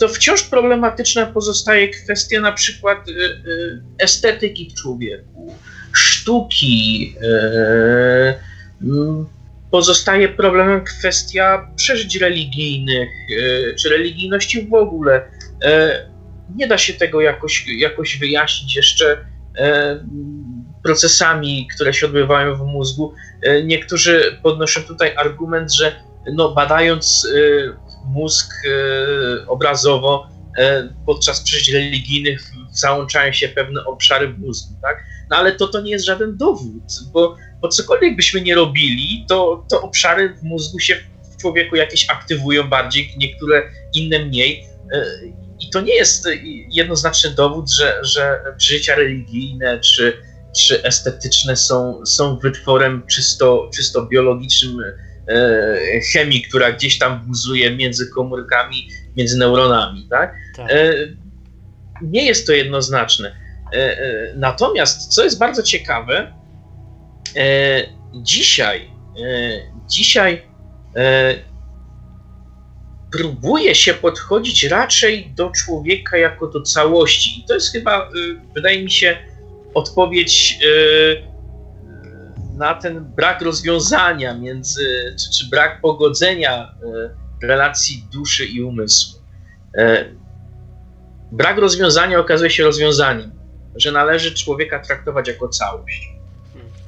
[0.00, 5.54] to wciąż problematyczna pozostaje kwestia na przykład e, e, estetyki w człowieku,
[5.92, 7.14] sztuki.
[7.22, 8.34] e,
[8.82, 9.26] m,
[9.70, 13.08] Pozostaje problemem kwestia przeżyć religijnych,
[13.78, 15.22] czy religijności w ogóle.
[16.56, 19.24] Nie da się tego jakoś, jakoś wyjaśnić jeszcze
[20.82, 23.14] procesami, które się odbywają w mózgu.
[23.64, 25.92] Niektórzy podnoszą tutaj argument, że
[26.34, 27.28] no, badając
[28.04, 35.04] mózg e, obrazowo e, podczas przeżyć religijnych załączają się pewne obszary mózgu, tak?
[35.30, 36.82] No ale to, to nie jest żaden dowód,
[37.12, 40.96] bo, bo cokolwiek byśmy nie robili, to, to obszary w mózgu się
[41.34, 43.62] w człowieku jakieś aktywują bardziej, niektóre
[43.94, 44.64] inne mniej.
[44.92, 45.04] E,
[45.60, 46.28] I to nie jest
[46.70, 50.16] jednoznaczny dowód, że, że przeżycia religijne czy,
[50.56, 54.76] czy estetyczne są, są wytworem czysto, czysto biologicznym
[56.12, 60.34] chemii, która gdzieś tam buzuje między komórkami, między neuronami, tak?
[60.56, 60.72] Tak.
[60.72, 60.94] E,
[62.02, 63.36] Nie jest to jednoznaczne.
[63.72, 66.32] E, e, Natomiast, co jest bardzo ciekawe,
[67.36, 67.82] e,
[68.14, 70.42] dzisiaj, e, dzisiaj
[70.96, 71.34] e,
[73.12, 77.40] próbuje się podchodzić raczej do człowieka jako do całości.
[77.40, 78.10] I to jest chyba, e,
[78.54, 79.16] wydaje mi się,
[79.74, 81.29] odpowiedź e,
[82.60, 86.74] na ten brak rozwiązania między, czy, czy brak pogodzenia
[87.42, 89.20] e, relacji duszy i umysłu.
[89.78, 90.04] E,
[91.32, 93.30] Brak rozwiązania okazuje się rozwiązaniem,
[93.76, 96.08] że należy człowieka traktować jako całość.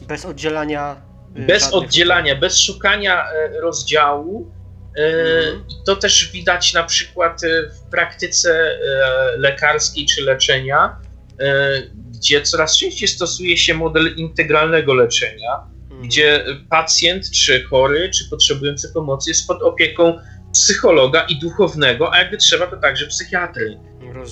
[0.09, 0.97] Bez oddzielania.
[1.37, 4.51] y, Bez oddzielania, bez szukania e, rozdziału.
[4.97, 5.03] E,
[5.43, 5.65] Mhm.
[5.87, 10.97] To też widać na przykład e, w praktyce e, lekarskiej czy leczenia,
[11.41, 11.83] e,
[12.23, 16.03] gdzie coraz częściej stosuje się model integralnego leczenia, Mhm.
[16.09, 20.19] gdzie pacjent czy chory, czy potrzebujący pomocy jest pod opieką
[20.53, 23.79] psychologa i duchownego, a jakby trzeba to także psychiatry.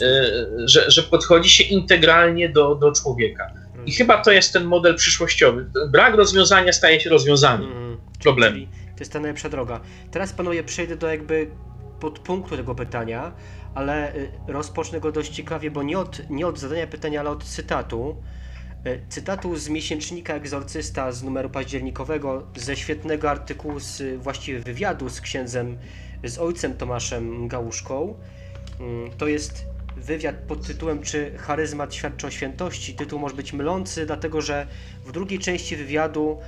[0.02, 3.46] E, że, że podchodzi się integralnie do, do człowieka.
[3.86, 5.66] I chyba to jest ten model przyszłościowy.
[5.88, 7.96] Brak rozwiązania staje się rozwiązaniem Mhm.
[8.22, 8.54] problemu.
[8.56, 9.80] Czyli to jest ta najlepsza droga.
[10.10, 11.50] Teraz panowie przejdę do jakby
[12.00, 13.32] podpunktu tego pytania,
[13.74, 17.44] ale y, rozpocznę go dość ciekawie, bo nie od, nie od zadania pytania, ale od
[17.44, 18.16] cytatu.
[18.86, 25.08] Y, Cytatu z miesięcznika Egzorcysta z numeru październikowego, ze świetnego artykułu, z y, właściwie wywiadu
[25.08, 25.78] z księdzem,
[26.24, 28.14] z ojcem Tomaszem Gałuszką.
[28.80, 32.94] Mm, To jest wywiad pod tytułem Czy charyzmat świadczy o świętości?
[32.94, 34.66] Tytuł może być mylący, dlatego że
[35.04, 36.38] w drugiej części wywiadu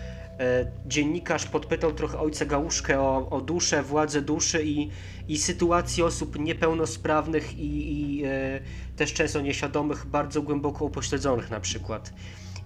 [0.87, 4.90] dziennikarz podpytał trochę ojca Gałuszkę o, o duszę, władzę duszy i,
[5.29, 8.61] i sytuację osób niepełnosprawnych i, i e,
[8.97, 12.12] też często nieświadomych, bardzo głęboko upośledzonych na przykład.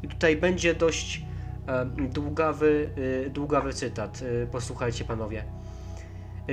[0.02, 1.22] I tutaj będzie dość
[1.66, 2.90] e, długawy,
[3.26, 4.22] e, długawy cytat.
[4.42, 5.44] E, posłuchajcie panowie.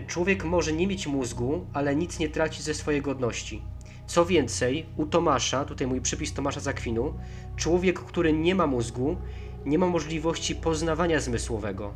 [0.07, 3.61] Człowiek może nie mieć mózgu, ale nic nie traci ze swojej godności.
[4.05, 7.13] Co więcej, u Tomasza, tutaj mój przypis Tomasza Zakwinu,
[7.55, 9.17] człowiek, który nie ma mózgu,
[9.65, 11.93] nie ma możliwości poznawania zmysłowego.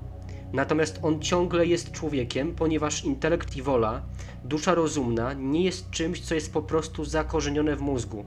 [0.53, 4.01] Natomiast on ciągle jest człowiekiem, ponieważ intelekt i wola,
[4.43, 8.25] dusza rozumna, nie jest czymś, co jest po prostu zakorzenione w mózgu.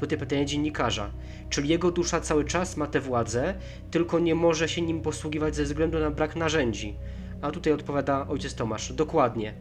[0.00, 1.10] Tutaj pytanie dziennikarza.
[1.50, 3.54] Czyli jego dusza cały czas ma tę władzę,
[3.90, 6.96] tylko nie może się nim posługiwać ze względu na brak narzędzi.
[7.42, 8.92] A tutaj odpowiada ojciec Tomasz.
[8.92, 9.54] Dokładnie.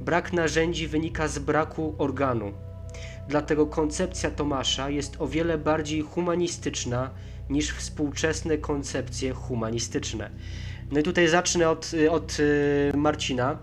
[0.00, 2.52] Brak narzędzi wynika z braku organu.
[3.28, 7.10] Dlatego koncepcja Tomasza jest o wiele bardziej humanistyczna
[7.52, 10.30] niż współczesne koncepcje humanistyczne.
[10.90, 13.58] No i tutaj zacznę od, od y, Marcina.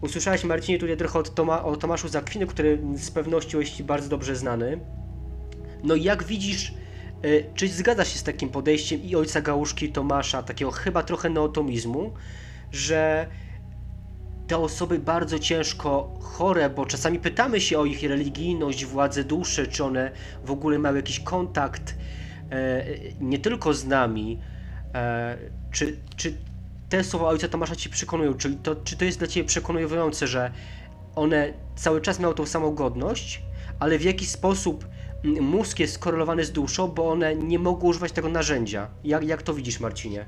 [0.00, 4.36] Usłyszałeś, Marcinie, tutaj trochę od Toma, o Tomaszu Zakwiny, który z pewnością jest bardzo dobrze
[4.36, 4.80] znany.
[5.84, 6.74] No jak widzisz,
[7.24, 11.30] y, czy zgadzasz się z takim podejściem i ojca Gałuszki i Tomasza, takiego chyba trochę
[11.30, 12.12] neotomizmu,
[12.72, 13.26] że
[14.46, 19.84] te osoby bardzo ciężko chore, bo czasami pytamy się o ich religijność, władzę duszy, czy
[19.84, 20.10] one
[20.44, 21.94] w ogóle mają jakiś kontakt
[23.20, 24.38] nie tylko z nami,
[24.94, 25.38] e,
[25.70, 26.34] czy, czy
[26.88, 30.52] te słowa ojca Tomasza ci przekonują, czyli to, czy to jest dla ciebie przekonujące, że
[31.14, 33.42] one cały czas miały tą samą godność,
[33.78, 34.86] ale w jakiś sposób
[35.24, 38.88] mm, mózg jest skorelowany z duszą, bo one nie mogły używać tego narzędzia.
[39.04, 40.26] Jak, jak to widzisz, Marcinie?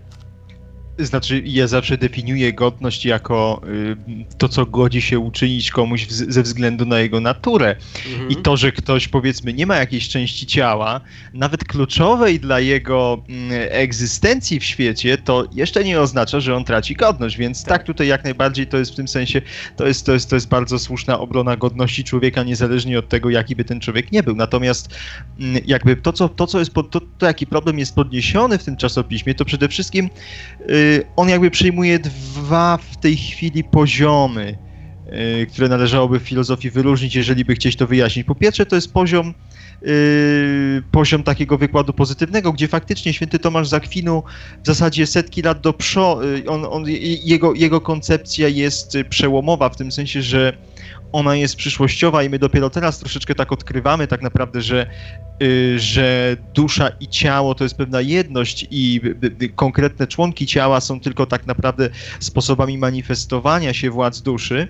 [0.99, 3.97] Znaczy, ja zawsze definiuję godność jako y,
[4.39, 7.77] to, co godzi się uczynić komuś w, ze względu na jego naturę.
[8.13, 8.29] Mhm.
[8.31, 11.01] I to, że ktoś powiedzmy nie ma jakiejś części ciała,
[11.33, 16.95] nawet kluczowej dla jego mm, egzystencji w świecie, to jeszcze nie oznacza, że on traci
[16.95, 17.37] godność.
[17.37, 17.79] Więc tak.
[17.79, 17.87] Tak.
[17.87, 19.43] tutaj jak najbardziej to jest w tym sensie,
[19.77, 23.57] to jest, to jest, to jest bardzo słuszna obrona godności człowieka, niezależnie od tego, jaki
[23.57, 24.37] by ten człowiek nie był.
[24.37, 24.95] Natomiast
[25.41, 28.65] mm, jakby to, co, to, co jest, pod, to, to jaki problem jest podniesiony w
[28.65, 30.11] tym czasopiśmie, to przede wszystkim
[30.71, 30.84] y,
[31.17, 34.59] on jakby przyjmuje dwa w tej chwili poziomy,
[35.43, 38.27] y, które należałoby w filozofii wyróżnić, jeżeli by chcieć to wyjaśnić.
[38.27, 39.35] Po pierwsze, to jest poziom
[39.83, 44.23] y, poziom takiego wykładu pozytywnego, gdzie faktycznie święty Tomasz z Akwinu
[44.63, 46.85] w zasadzie setki lat do przodu, on, on,
[47.25, 50.59] jego, jego koncepcja jest przełomowa w tym sensie, że
[51.15, 54.87] ona jest przyszłościowa i my dopiero teraz troszeczkę tak odkrywamy tak naprawdę, że,
[55.43, 59.01] y, że dusza i ciało to jest pewna jedność i
[59.55, 64.69] konkretne członki ciała są tylko tak naprawdę sposobami manifestowania się władz duszy.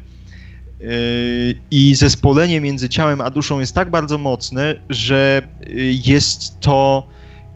[0.81, 7.09] Y, I zespolenie między ciałem a duszą jest tak bardzo mocne, że y, jest to,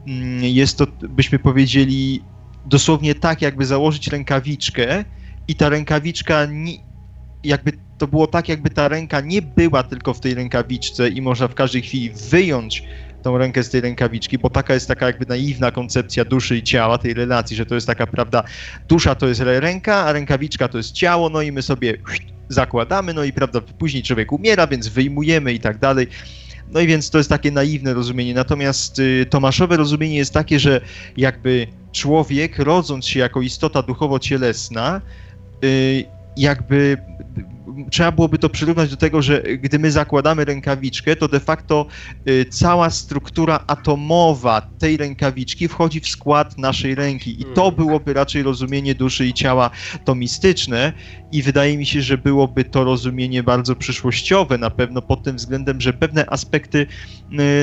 [0.07, 2.25] mm, jest to, byśmy powiedzieli,
[2.65, 5.05] dosłownie tak, jakby założyć rękawiczkę
[5.49, 6.49] i ta rękawiczka,
[7.45, 11.49] jakby to było tak, jakby ta ręka nie była tylko w tej rękawiczce i można
[11.49, 12.83] w każdej chwili wyjąć
[13.23, 16.99] tą rękę z tej rękawiczki, bo taka jest taka jakby naiwna koncepcja duszy i ciała,
[16.99, 18.43] tej relacji, że to jest taka, prawda,
[18.89, 21.95] dusza to jest ręka, a rękawiczka to jest ciało, no i my sobie
[22.49, 26.07] zakładamy, no i prawda, później człowiek umiera, więc wyjmujemy i tak dalej.
[26.71, 28.35] No i więc to jest takie naiwne rozumienie.
[28.35, 30.81] Natomiast y, Tomaszowe rozumienie jest takie, że
[31.17, 35.01] jakby człowiek, rodząc się jako istota duchowo-cielesna,
[35.65, 36.05] y,
[36.37, 36.97] jakby
[37.91, 41.87] trzeba byłoby to przyrównać do tego, że gdy my zakładamy rękawiczkę, to de facto
[42.29, 47.41] y, cała struktura atomowa tej rękawiczki wchodzi w skład naszej ręki.
[47.41, 47.75] I to Mm.
[47.77, 49.71] byłoby raczej rozumienie duszy i ciała
[50.05, 50.93] to mistyczne.
[51.33, 55.81] I wydaje mi się, że byłoby to rozumienie bardzo przyszłościowe na pewno pod tym względem,
[55.81, 56.87] że pewne aspekty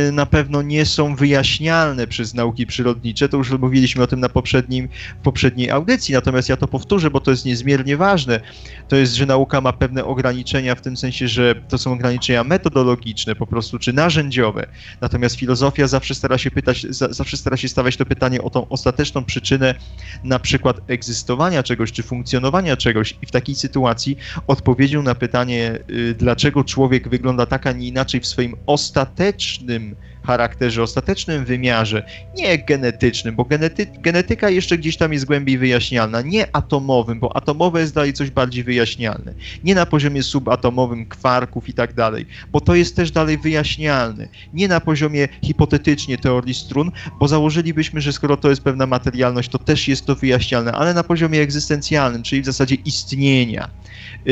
[0.08, 3.30] y, na pewno nie są wyjaśnialne przez nauki przyrodnicze.
[3.30, 4.90] To już mówiliśmy o tym na poprzednim,
[5.24, 8.40] poprzedniej audycji, natomiast ja to powtórzę, bo to jest niezmiernie ważne.
[8.88, 13.36] To jest, że nauka ma pewne ograniczenia w tym sensie, że to są ograniczenia metodologiczne
[13.36, 14.68] po prostu, czy narzędziowe.
[15.02, 18.68] Natomiast filozofia zawsze stara się pytać, za, zawsze stara się stawiać to pytanie o tą
[18.68, 19.76] ostateczną przyczynę
[20.24, 26.16] na przykład egzystowania czegoś, czy funkcjonowania czegoś i w takiej sytuacji odpowiedzią na pytanie, y,
[26.18, 32.06] dlaczego człowiek wygląda tak, a nie inaczej w swoim ostatecznym charakterze, ostatecznym wymiarze,
[32.38, 37.82] nie genetycznym, bo genety, genetyka jeszcze gdzieś tam jest głębiej wyjaśnialna, nie atomowym, bo atomowe
[37.82, 39.34] jest dalej coś bardziej wyjaśnialne,
[39.64, 44.68] nie na poziomie subatomowym, kwarków i tak dalej, bo to jest też dalej wyjaśnialne, nie
[44.68, 49.88] na poziomie hipotetycznie teorii strun, bo założylibyśmy, że skoro to jest pewna materialność, to też
[49.88, 53.70] jest to wyjaśnialne, ale na poziomie egzystencjalnym, czyli w zasadzie istnienia.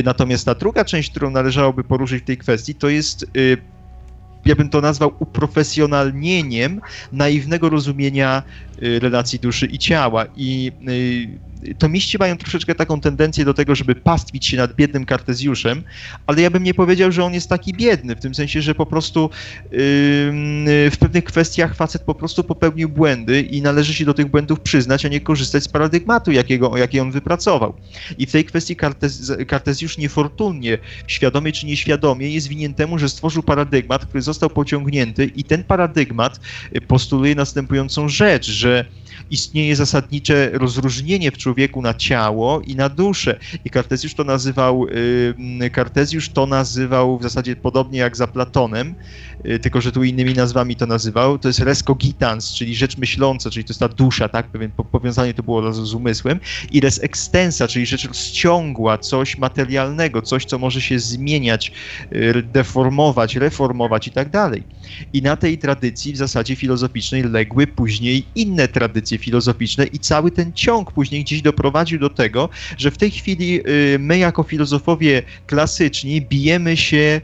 [0.04, 3.73] Natomiast ta druga część, którą należałoby poruszyć w tej kwestii, to jest y,
[4.46, 8.44] ja bym to nazwał uprofesjonalnieniem naiwnego rozumienia
[8.78, 10.26] relacji duszy i ciała.
[10.36, 10.72] I
[11.68, 15.84] y, tomiści mają troszeczkę taką tendencję do tego, żeby pastwić się nad biednym Kartezjuszem,
[16.28, 18.86] ale ja bym nie powiedział, że on jest taki biedny, w tym sensie, że po
[18.86, 19.30] prostu
[20.92, 25.06] w pewnych kwestiach facet po prostu popełnił błędy i należy się do tych błędów przyznać,
[25.06, 27.74] a nie korzystać z paradygmatu, jakiego, jaki on wypracował.
[28.18, 33.44] I w tej kwestii Kartez, Kartezjusz niefortunnie, świadomie czy nieświadomie, jest winien temu, że stworzył
[33.44, 36.40] paradygmat, który został pociągnięty i ten paradygmat
[36.76, 38.86] y, postuluje następującą rzecz, że
[39.30, 43.40] istnieje zasadnicze rozróżnienie w człowieku na ciało i na duszę.
[43.66, 44.86] I Kartezjusz to nazywał,
[45.72, 48.96] Kartezjusz to nazywał w zasadzie podobnie jak za Platonem,
[49.46, 51.40] y, tylko że tu innymi nazwami to nazywał.
[51.40, 54.52] To jest res cogitans, czyli rzecz myśląca, czyli to jest ta dusza, tak?
[54.52, 56.40] Pewien po- powiązanie to było razu z umysłem.
[56.72, 61.72] I res extensa, czyli rzecz rozciągła, coś materialnego, coś, co może się zmieniać,
[62.12, 64.64] y, deformować, reformować i tak dalej.
[65.14, 70.54] I na tej tradycji w zasadzie filozoficznej legły później inne tradycje filozoficzne i cały ten
[70.54, 76.22] ciąg później gdzieś doprowadził do tego, że w tej chwili y, my jako filozofowie klasyczni
[76.22, 77.22] bijemy się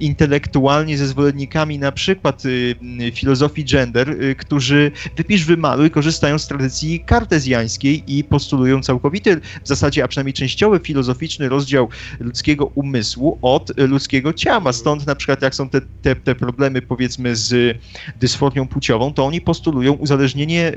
[0.00, 6.46] intelektualnie ze zwolennikami na przykład y, y, filozofii gender, y, którzy wypisz wymaluj korzystają z
[6.46, 11.88] tradycji kartezjańskiej i postulują całkowity, w zasadzie, a przynajmniej częściowy filozoficzny rozdział
[12.20, 14.72] ludzkiego umysłu od y, ludzkiego ciała.
[14.72, 17.78] Stąd na przykład jak są te, te, te problemy powiedzmy z
[18.16, 20.72] dysforią płciową, to oni postulują uzależnienie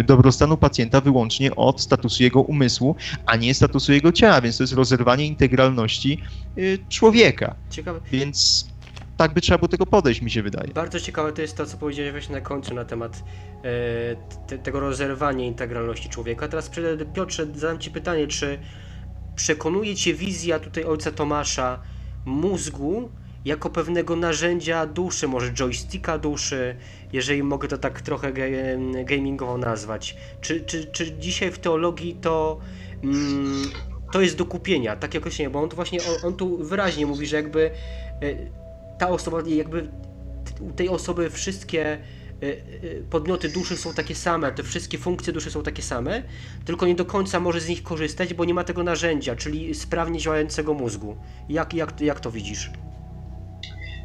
[0.00, 4.62] y, dobrostanu pacjenta wyłącznie od statusu jego umysłu, a nie statusu jego ciała, więc to
[4.62, 6.18] jest rozerwanie integralności
[6.58, 7.56] y, człowieka.
[7.70, 8.66] Ciekawe, Więc
[9.16, 10.68] tak by trzeba było tego podejść, mi się wydaje.
[10.74, 14.16] bardzo ciekawe to jest to, co powiedziałeś właśnie na końcu na temat e,
[14.46, 16.48] te, tego rozerwania integralności człowieka.
[16.48, 16.70] Teraz
[17.14, 18.58] Piotrze, zadam Ci pytanie, czy
[19.36, 21.78] przekonuje Cię wizja tutaj ojca Tomasza
[22.24, 23.10] mózgu
[23.44, 26.76] jako pewnego narzędzia duszy, może joysticka duszy,
[27.12, 28.32] jeżeli mogę to tak trochę
[29.04, 30.16] gamingowo nazwać.
[30.40, 32.58] Czy, czy, czy dzisiaj w teologii to,
[33.04, 33.62] mm,
[34.12, 37.06] to jest do kupienia, tak jakoś nie, bo on tu właśnie, on, on tu wyraźnie
[37.06, 37.70] mówi, że jakby e,
[38.98, 39.88] ta osoba, jakby
[40.60, 41.98] u tej osoby wszystkie e,
[42.42, 42.50] e,
[43.10, 46.22] podmioty duszy są takie same, te wszystkie funkcje duszy są takie same,
[46.64, 50.18] tylko nie do końca może z nich korzystać, bo nie ma tego narzędzia, czyli sprawnie
[50.18, 51.16] działającego mózgu.
[51.48, 52.70] Jak, jak, jak to widzisz?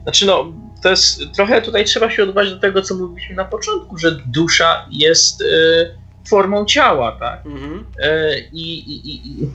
[0.04, 0.54] Znaczy no,
[0.84, 4.88] to jest, trochę tutaj trzeba się odwołać do tego, co mówiliśmy na początku, że dusza
[4.92, 5.46] jest e,
[6.30, 7.46] formą ciała, tak?
[7.46, 7.86] Mhm.
[8.52, 9.48] I, i, I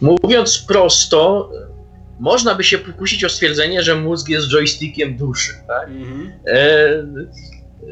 [0.00, 1.50] mówiąc prosto,
[2.20, 5.88] można by się pokusić o stwierdzenie, że mózg jest joystickiem duszy, tak?
[5.88, 6.32] Mhm.
[6.46, 6.58] E,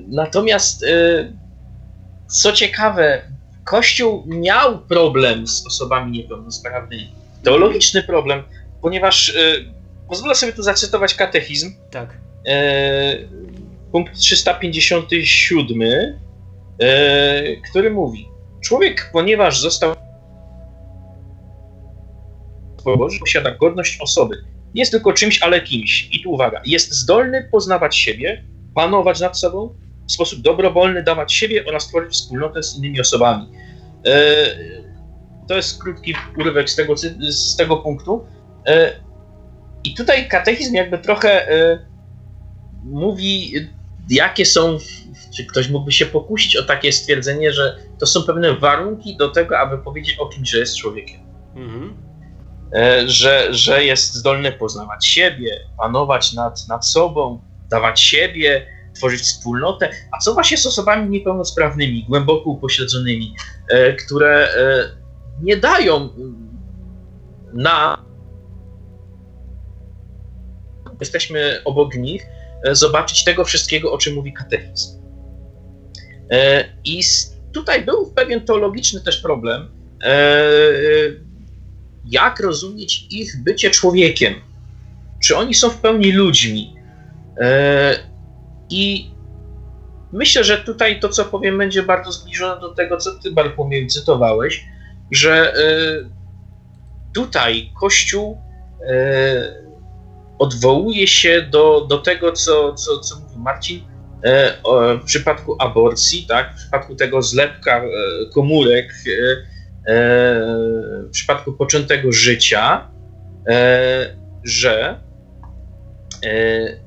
[0.08, 1.32] natomiast, e,
[2.26, 3.22] co ciekawe,
[3.64, 7.12] Kościół miał problem z osobami niepełnosprawnymi.
[7.42, 8.42] Teologiczny problem,
[8.80, 9.54] ponieważ e,
[10.08, 12.16] pozwolę sobie tu zacytować katechizm, Tak.
[12.46, 13.16] e,
[13.92, 15.82] punkt 357,
[16.80, 18.28] e, który mówi:
[18.60, 19.94] Człowiek, ponieważ został
[22.84, 24.36] Boży, posiada godność osoby.
[24.74, 26.08] Nie jest tylko czymś, ale kimś.
[26.12, 29.74] I tu uwaga: jest zdolny poznawać siebie, panować nad sobą,
[30.08, 33.48] w sposób dobrowolny dawać siebie oraz tworzyć wspólnotę z innymi osobami.
[34.06, 34.46] E,
[35.48, 38.24] to jest krótki urywek z tego, z tego punktu.
[38.66, 38.92] E,
[39.84, 41.78] I tutaj katechizm jakby trochę e,
[42.84, 43.52] mówi,
[44.10, 44.78] jakie są,
[45.36, 49.58] czy ktoś mógłby się pokusić o takie stwierdzenie, że to są pewne warunki do tego,
[49.58, 51.20] aby powiedzieć o kimś, że jest człowiekiem.
[51.56, 52.11] Mhm.
[52.74, 59.90] E, Że, że jest zdolny poznawać siebie, panować nad, nad sobą, dawać siebie, tworzyć wspólnotę.
[60.12, 63.34] A co właśnie z osobami niepełnosprawnymi, głęboko upośledzonymi,
[63.68, 64.90] e, które e,
[65.42, 66.08] nie dają
[67.52, 68.04] na.
[71.00, 72.26] Jesteśmy obok nich,
[72.72, 75.02] zobaczyć tego wszystkiego, o czym mówi katechizm.
[76.84, 77.00] I
[77.52, 79.68] tutaj był pewien teologiczny też problem.
[82.04, 84.34] Jak rozumieć ich bycie człowiekiem?
[85.22, 86.76] Czy oni są w pełni ludźmi?
[87.40, 87.98] E,
[88.70, 89.10] I
[90.12, 94.64] myślę, że tutaj to, co powiem, będzie bardzo zbliżone do tego, co ty, Bartłomiej, cytowałeś,
[95.10, 95.56] że e,
[97.14, 98.38] tutaj Kościół
[98.88, 99.62] e,
[100.38, 103.80] odwołuje się do, do tego, co, co, co mówił Marcin,
[105.02, 107.82] w przypadku aborcji, tak, w przypadku tego zlepka
[108.34, 108.94] komórek,
[109.86, 112.90] w przypadku poczętego życia,
[113.48, 115.00] e, że
[116.24, 116.82] e,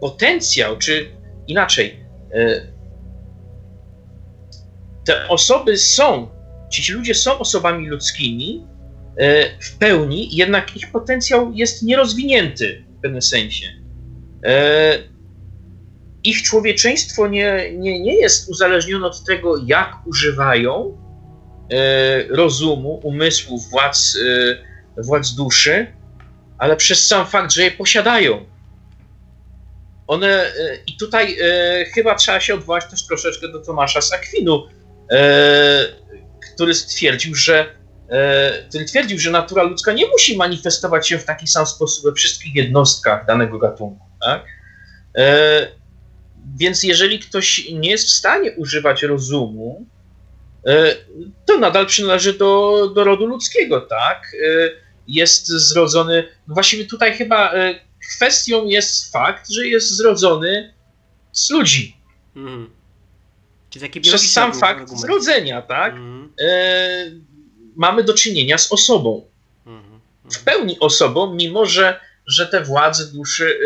[0.00, 1.06] potencjał, czy
[1.46, 2.04] inaczej,
[2.34, 2.60] e,
[5.04, 6.28] te osoby są,
[6.70, 8.66] ci ludzie są osobami ludzkimi
[9.16, 13.66] e, w pełni, jednak ich potencjał jest nierozwinięty w pewnym sensie.
[16.28, 20.98] Ich człowieczeństwo nie, nie, nie jest uzależnione od tego, jak używają
[21.70, 24.18] e, rozumu, umysłu, władz,
[24.96, 25.86] e, władz duszy,
[26.58, 28.46] ale przez sam fakt, że je posiadają.
[30.06, 30.52] One, e,
[30.86, 31.36] i tutaj
[31.94, 34.66] chyba trzeba się odwołać też troszeczkę do Tomasza z Akwinu,
[36.54, 37.66] który stwierdził, że
[38.68, 42.54] który twierdził, że natura ludzka nie musi manifestować się w taki sam sposób we wszystkich
[42.54, 44.06] jednostkach danego gatunku.
[44.20, 44.44] Tak?
[46.56, 49.86] Więc jeżeli ktoś nie jest w stanie używać rozumu,
[50.66, 50.96] e,
[51.46, 54.32] to nadal przynależy do, do rodu ludzkiego, tak?
[54.46, 54.70] E,
[55.08, 56.28] Jest zrodzony.
[56.48, 57.74] no Właściwie tutaj chyba e,
[58.16, 60.74] kwestią jest fakt, że jest zrodzony
[61.32, 61.96] z ludzi.
[62.36, 62.70] Mhm.
[63.70, 65.00] Czyli taki Przez sam fakt argument.
[65.00, 65.92] zrodzenia, tak?
[65.94, 66.32] Mhm.
[66.40, 67.10] E,
[67.76, 69.28] mamy do czynienia z osobą.
[69.66, 70.00] Mhm.
[70.32, 73.58] w pełni osobą, mimo że, że te władze duszy,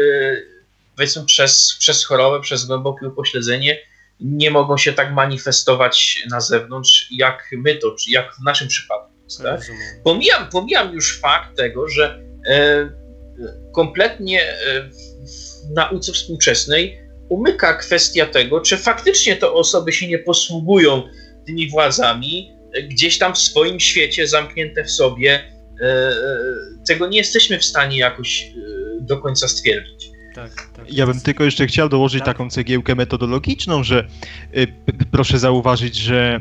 [0.96, 3.78] powiedzmy przez, przez chorobę, przez głębokie upośledzenie,
[4.20, 9.12] nie mogą się tak manifestować na zewnątrz, jak my to, czy jak w naszym przypadku.
[9.42, 9.60] Tak?
[10.04, 12.90] Pomijam, pomijam już fakt tego, że e,
[13.74, 14.90] kompletnie e,
[15.22, 21.02] w nauce współczesnej umyka kwestia tego, czy faktycznie te osoby się nie posługują
[21.46, 22.52] tymi władzami
[22.88, 25.52] gdzieś tam w swoim świecie, zamknięte w sobie.
[25.80, 26.14] E, e,
[26.88, 28.52] tego nie jesteśmy w stanie jakoś e,
[29.00, 30.11] do końca stwierdzić.
[30.34, 30.92] Tak, tak.
[30.92, 32.26] Ja bym tylko jeszcze chciał dołożyć tak?
[32.26, 34.08] taką cegiełkę metodologiczną, że
[34.56, 34.66] y,
[35.10, 36.40] proszę zauważyć, że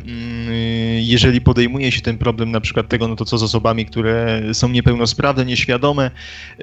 [0.49, 4.41] y, jeżeli podejmuje się ten problem na przykład tego, no to co z osobami, które
[4.53, 6.11] są niepełnosprawne, nieświadome,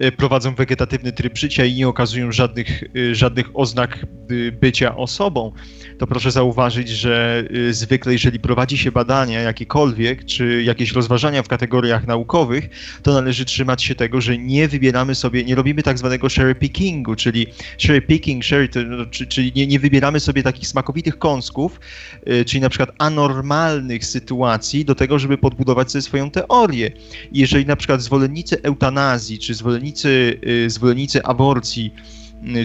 [0.02, 5.52] y, prowadzą wegetatywny tryb życia i nie okazują żadnych, y, żadnych oznak y, bycia osobą,
[5.98, 11.48] to proszę zauważyć, że y, zwykle jeżeli prowadzi się badania jakiekolwiek, czy jakieś rozważania w
[11.48, 12.68] kategoriach naukowych,
[13.02, 17.16] to należy trzymać się tego, że nie wybieramy sobie, nie robimy tak zwanego cherry pickingu,
[17.16, 17.46] czyli
[17.82, 21.80] cherry picking, cherry, no, czyli nie, nie, wybieramy sobie takich smakowitych kąsków,
[22.28, 26.90] y, czyli na przykład anormalnych sytuacji do tego, żeby podbudować sobie swoją teorię.
[27.32, 31.94] Jeżeli na przykład zwolennicy eutanazji, czy zwolennicy, y, zwolennicy aborcji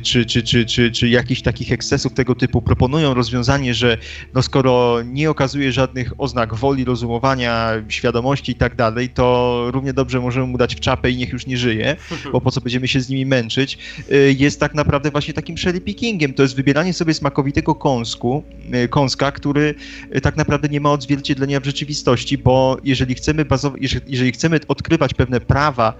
[0.03, 3.97] czy, czy, czy, czy, czy jakichś takich ekscesów tego typu proponują rozwiązanie, że
[4.33, 10.19] no skoro nie okazuje żadnych oznak woli, rozumowania, świadomości i tak dalej, to równie dobrze
[10.19, 11.95] możemy mu dać w czapę i niech już nie żyje,
[12.31, 13.77] bo po co będziemy się z nimi męczyć,
[14.11, 16.33] y, jest tak naprawdę właśnie takim cherry pickingiem.
[16.33, 18.43] To jest wybieranie sobie smakowitego kąsku,
[18.85, 19.75] y, kąska, który
[20.15, 25.13] y, tak naprawdę nie ma odzwierciedlenia w rzeczywistości, bo jeżeli chcemy bazować, jeżeli chcemy odkrywać
[25.13, 25.93] pewne prawa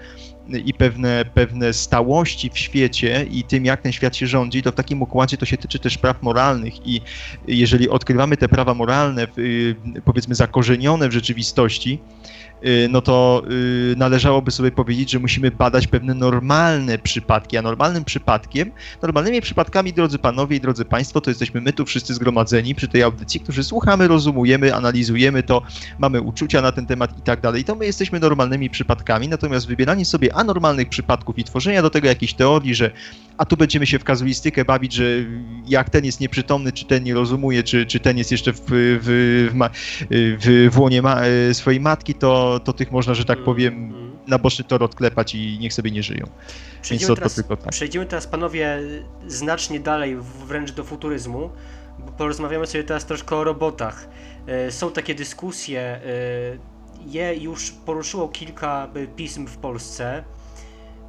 [0.66, 4.76] i pewne, pewne stałości w świecie i tym, jak ten świat się rządzi, to w
[4.76, 6.88] takim układzie to się tyczy też praw moralnych.
[6.88, 7.02] I
[7.48, 9.28] jeżeli odkrywamy te prawa moralne,
[10.06, 12.00] powiedzmy zakorzenione w rzeczywistości,
[12.43, 12.43] Y,
[12.89, 13.43] no to
[13.91, 19.93] y, należałoby sobie powiedzieć, że musimy badać pewne normalne przypadki, a normalnym przypadkiem, normalnymi przypadkami,
[19.93, 23.64] drodzy panowie i drodzy państwo, to jesteśmy my tu wszyscy zgromadzeni przy tej audycji, którzy
[23.64, 25.61] słuchamy, rozumujemy, analizujemy to,
[25.99, 27.64] mamy uczucia na ten temat i tak dalej.
[27.64, 32.34] To my jesteśmy normalnymi przypadkami, natomiast wybieranie sobie anormalnych przypadków i tworzenia do tego jakiejś
[32.34, 32.91] teorii, że
[33.38, 35.05] a tu będziemy się w kazuistykę bawić, że
[35.68, 39.49] jak ten jest nieprzytomny, czy ten nie rozumuje, czy, czy ten jest jeszcze w, w,
[39.51, 39.70] w,
[40.11, 43.74] w, w łonie ma, e, swojej matki, to, to tych można, że tak mm, powiem,
[43.74, 44.12] mm.
[44.28, 46.26] na boczny tor odklepać i niech sobie nie żyją.
[46.82, 47.70] Przejdziemy, teraz, tak.
[47.70, 48.80] przejdziemy teraz, panowie,
[49.28, 51.49] znacznie dalej, wręcz do futuryzmu,
[51.99, 54.10] bo porozmawiamy sobie teraz troszkę o robotach.
[54.47, 56.01] E, są takie dyskusje, e,
[57.06, 60.24] je już poruszyło kilka pism w Polsce,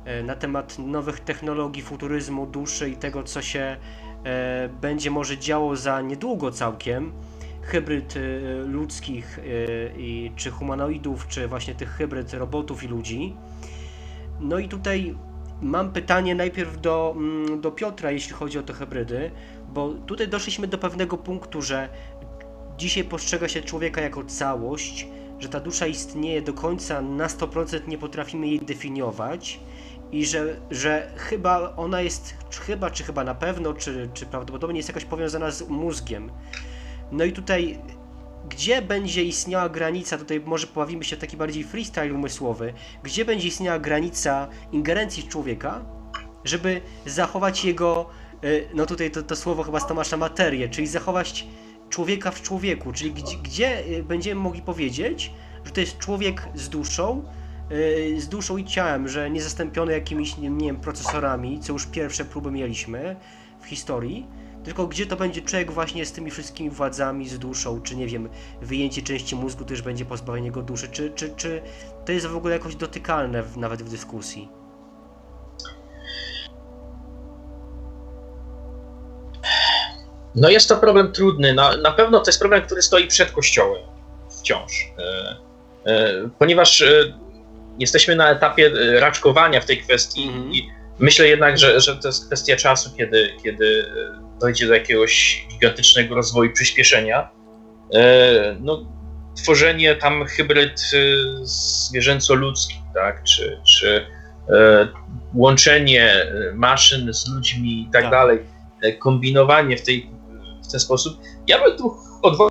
[0.04, 3.76] E, na temat nowych technologii, futuryzmu, duszy i tego, co się
[4.24, 7.12] e, będzie może działo za niedługo całkiem.
[7.64, 8.20] Hybryd e,
[8.64, 9.38] ludzkich
[9.96, 13.36] i, czy humanoidów, czy właśnie tych hybryd robotów i ludzi.
[14.40, 15.14] No i tutaj
[15.62, 19.30] mam pytanie najpierw do, mm, do Piotra, jeśli chodzi o te hybrydy,
[19.68, 21.88] bo tutaj doszliśmy do pewnego punktu, że
[22.78, 25.08] dzisiaj postrzega się człowieka jako całość,
[25.38, 29.60] że ta dusza istnieje do końca, na 100% nie potrafimy jej definiować
[30.12, 32.34] i że, że chyba ona jest,
[32.66, 36.30] chyba czy chyba na pewno, czy, czy prawdopodobnie jest jakoś powiązana z mózgiem.
[37.12, 37.78] No i tutaj,
[38.48, 43.48] gdzie będzie istniała granica, tutaj może pobawimy się w taki bardziej freestyle umysłowy, gdzie będzie
[43.48, 45.84] istniała granica ingerencji człowieka,
[46.44, 48.10] żeby zachować jego,
[48.44, 51.46] y, no tutaj to, to słowo chyba z Tomasza materię, czyli zachować
[51.90, 55.30] człowieka w człowieku, czyli gdzie, gdzie y, będziemy mogli powiedzieć,
[55.64, 57.24] że to jest człowiek z duszą,
[57.72, 62.24] Y, z duszą i ciałem, że nie zastąpiony jakimiś, nie, wiem, procesorami, co już pierwsze
[62.24, 63.16] próby mieliśmy
[63.60, 64.26] w historii,
[64.64, 68.28] tylko gdzie to będzie człowiek właśnie z tymi wszystkimi władzami, z duszą, czy nie wiem,
[68.62, 71.62] wyjęcie części mózgu też będzie pozbawienie go duszy, czy, czy, czy
[72.06, 74.48] to jest w ogóle jakoś dotykalne w, nawet w dyskusji?
[80.34, 81.54] No jest to problem trudny.
[81.54, 83.82] Na, na pewno to jest problem, który stoi przed Kościołem
[84.40, 84.92] wciąż.
[84.98, 85.36] E,
[85.90, 87.18] e, ponieważ e,
[87.78, 90.54] jesteśmy na etapie e, raczkowania w tej kwestii -hmm.
[90.54, 93.86] i myślę jednak, że, że to jest kwestia czasu, kiedy, kiedy
[94.20, 97.28] e, dojdzie do jakiegoś gigantycznego rozwoju, przyspieszenia.
[97.94, 98.84] E, no,
[99.36, 100.80] tworzenie tam hybryd
[101.42, 104.06] zwierzęco-ludzki, tak, czy, czy
[105.34, 108.38] łączenie maszyn z ludźmi i tak, tak, dalej,
[108.98, 110.10] kombinowanie w, tej,
[110.68, 111.18] w ten sposób.
[111.48, 112.50] Ja bym tu odwołał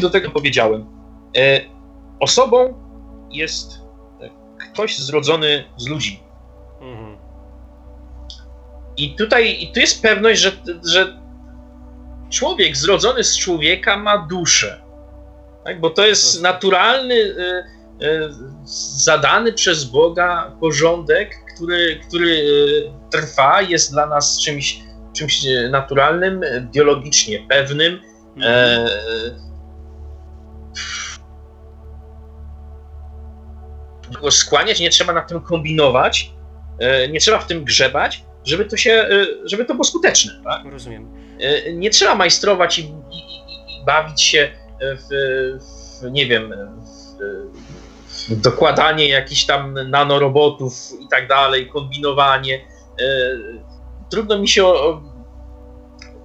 [0.00, 0.86] do tego powiedziałem
[2.20, 2.74] osobą
[3.30, 3.80] jest
[4.58, 6.20] ktoś zrodzony z ludzi.
[8.92, 9.12] Mhm.
[9.12, 10.52] I tutaj i tu jest pewność, że,
[10.86, 11.18] że
[12.30, 14.82] człowiek zrodzony z człowieka ma duszę.
[15.64, 15.80] Tak?
[15.80, 17.64] Bo to jest naturalny, y,
[18.02, 18.30] y,
[19.04, 24.82] zadany przez Boga porządek, który, który y, trwa, jest dla nas czymś
[25.12, 26.40] czymś naturalnym,
[26.72, 28.00] biologicznie pewnym.
[28.42, 28.86] E,
[34.20, 36.32] go skłaniać, nie trzeba nad tym kombinować,
[36.78, 40.32] e, nie trzeba w tym grzebać, żeby to się, e, żeby to było skuteczne.
[40.44, 40.64] Tak?
[40.72, 41.08] Rozumiem.
[41.40, 44.48] E, Nie trzeba majstrować i, i, i, bawić się
[44.80, 45.08] w,
[46.02, 52.54] w nie wiem, w, w dokładanie jakichś tam nanorobotów i tak dalej, kombinowanie.
[53.00, 53.04] E,
[54.10, 54.72] Trudno mi się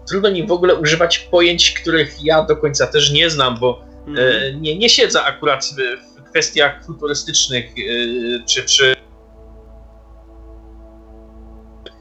[0.10, 4.62] trudno mi w ogóle używać pojęć, których ja do końca też nie znam, bo Mhm.
[4.62, 7.66] Nie, nie siedzę akurat w, kwestiach futurystycznych,
[8.50, 8.96] czy, czy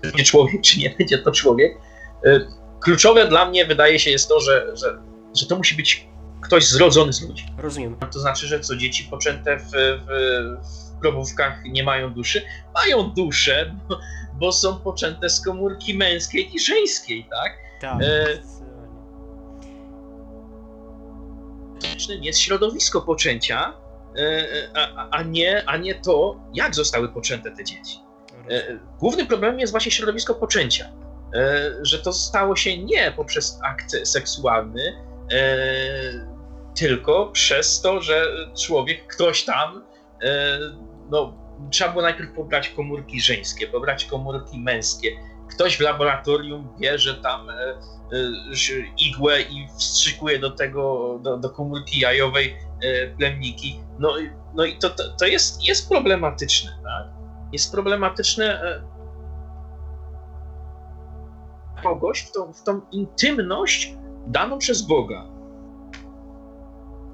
[0.10, 1.78] będzie człowiek, czy nie będzie to człowiek.
[2.24, 2.40] E,
[2.80, 4.98] Kluczowe dla mnie wydaje się jest to, że, że,
[5.34, 6.08] że to musi być
[6.40, 7.46] ktoś zrodzony z ludzi.
[7.58, 7.96] Rozumiem.
[8.12, 10.06] To znaczy, że co dzieci poczęte w, w,
[10.96, 12.42] w probówkach nie mają duszy?
[12.74, 13.98] Mają duszę, bo,
[14.34, 17.52] bo są poczęte z komórki męskiej i żeńskiej, tak?
[17.80, 18.02] Tak.
[18.02, 18.26] E,
[22.20, 23.74] jest środowisko poczęcia,
[24.18, 28.05] e, a, a, nie, a nie to, jak zostały poczęte te dzieci.
[28.50, 30.92] E, Głównym problemem jest właśnie środowisko poczęcia.
[31.34, 34.82] E, Że to stało się nie poprzez akt seksualny,
[35.32, 36.36] e,
[36.74, 38.24] tylko przez to, że
[38.66, 39.84] człowiek, ktoś tam,
[41.10, 41.38] no,
[41.70, 45.08] trzeba było najpierw pobrać komórki żeńskie, pobrać komórki męskie.
[45.50, 47.48] Ktoś w laboratorium bierze tam
[48.98, 52.56] igłę i wstrzykuje do tego, do, do komórki jajowej
[53.18, 53.80] plemniki.
[53.98, 54.14] No,
[54.54, 57.15] no i to, to, to jest, jest problematyczne, tak?
[57.52, 58.82] Jest problematyczne e,
[61.82, 63.94] kogoś w tą, w tą intymność
[64.26, 65.24] daną przez Boga.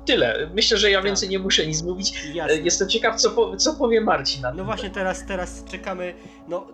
[0.06, 0.50] Tyle.
[0.54, 1.04] Myślę, że ja Tak.
[1.06, 2.24] więcej nie muszę nic mówić.
[2.26, 2.56] E, Jasne.
[2.56, 6.14] Jestem ciekaw, co, po, co powie Marcin na No właśnie teraz, teraz czekamy,
[6.48, 6.66] no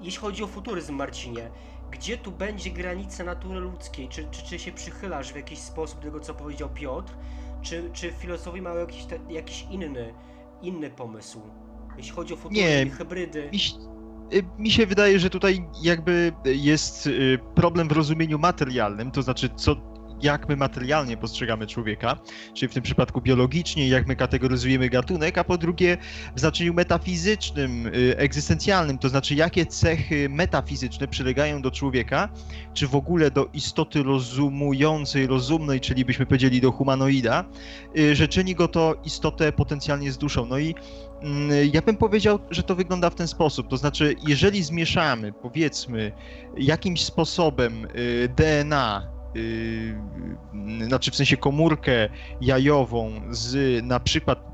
[0.00, 1.50] jeśli chodzi o futuryzm Marcinie,
[1.90, 4.08] gdzie tu będzie granica natury ludzkiej?
[4.08, 7.12] Czy, czy, czy się przychylasz w jakiś sposób do tego, co powiedział Piotr?
[7.62, 10.14] Czy, czy filozofia mają jakiś, te, jakiś inny,
[10.62, 11.40] inny pomysł?
[11.96, 13.48] Jeśli chodzi o futuryzm Nie, i hybrydy.
[13.52, 13.74] Mi, się-
[14.34, 19.48] y, mi się wydaje, że tutaj jakby jest y, problem w rozumieniu materialnym, to znaczy
[19.56, 19.76] co,
[20.22, 22.18] jak my materialnie postrzegamy człowieka,
[22.54, 25.96] czyli w tym przypadku biologicznie, jak my kategoryzujemy gatunek, a po drugie
[26.36, 32.28] w znaczeniu metafizycznym, y, egzystencjalnym, to znaczy jakie cechy metafizyczne przylegają do człowieka,
[32.74, 37.44] czy w ogóle do istoty rozumującej, rozumnej, czyli byśmy powiedzieli do humanoida,
[38.12, 40.46] że czyni go to istotę potencjalnie z duszą.
[40.46, 40.74] No i
[41.72, 43.68] Ja bym powiedział, że to wygląda w ten sposób.
[43.68, 46.12] To znaczy, jeżeli zmieszamy, powiedzmy,
[46.56, 49.94] jakimś sposobem y, DNA, y,
[50.86, 52.08] znaczy w sensie komórkę
[52.40, 54.50] jajową z na przykład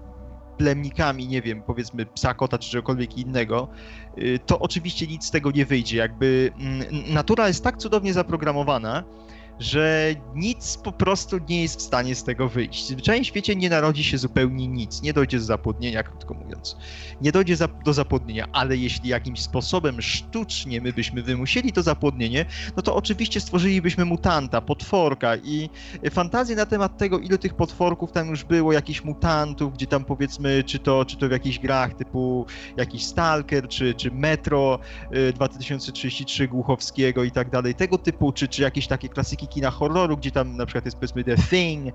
[0.59, 3.69] plemnikami, nie wiem, powiedzmy psa, kota czy czegokolwiek innego,
[4.19, 5.97] y, to oczywiście nic z tego nie wyjdzie.
[5.97, 9.05] Jakby mm, natura jest tak cudownie zaprogramowana,
[9.59, 12.85] że nic po prostu nie jest w stanie z tego wyjść.
[12.85, 16.77] W zwyczajnym świecie nie narodzi się zupełnie nic, nie dojdzie do zapłodnienia, krótko mówiąc.
[17.21, 22.45] Nie dojdzie za, do zapłodnienia, ale jeśli jakimś sposobem sztucznie my byśmy wymusili to zapłodnienie,
[22.77, 25.71] no to oczywiście stworzylibyśmy mutanta, potworka i
[26.11, 30.65] fantazje na temat tego, ile tych potworków tam już było, jakichś mutantów, gdzie tam powiedzmy,
[30.65, 32.47] czy to, czy to w jakichś grach typu
[32.77, 34.79] jakiś Stalker, czy, czy Metro
[35.15, 40.17] y, 2033 Głuchowskiego i tak dalej, tego typu, czy, czy jakieś takie klasyki kina horroru,
[40.17, 41.95] gdzie tam na przykład jest powiedzmy The Thing,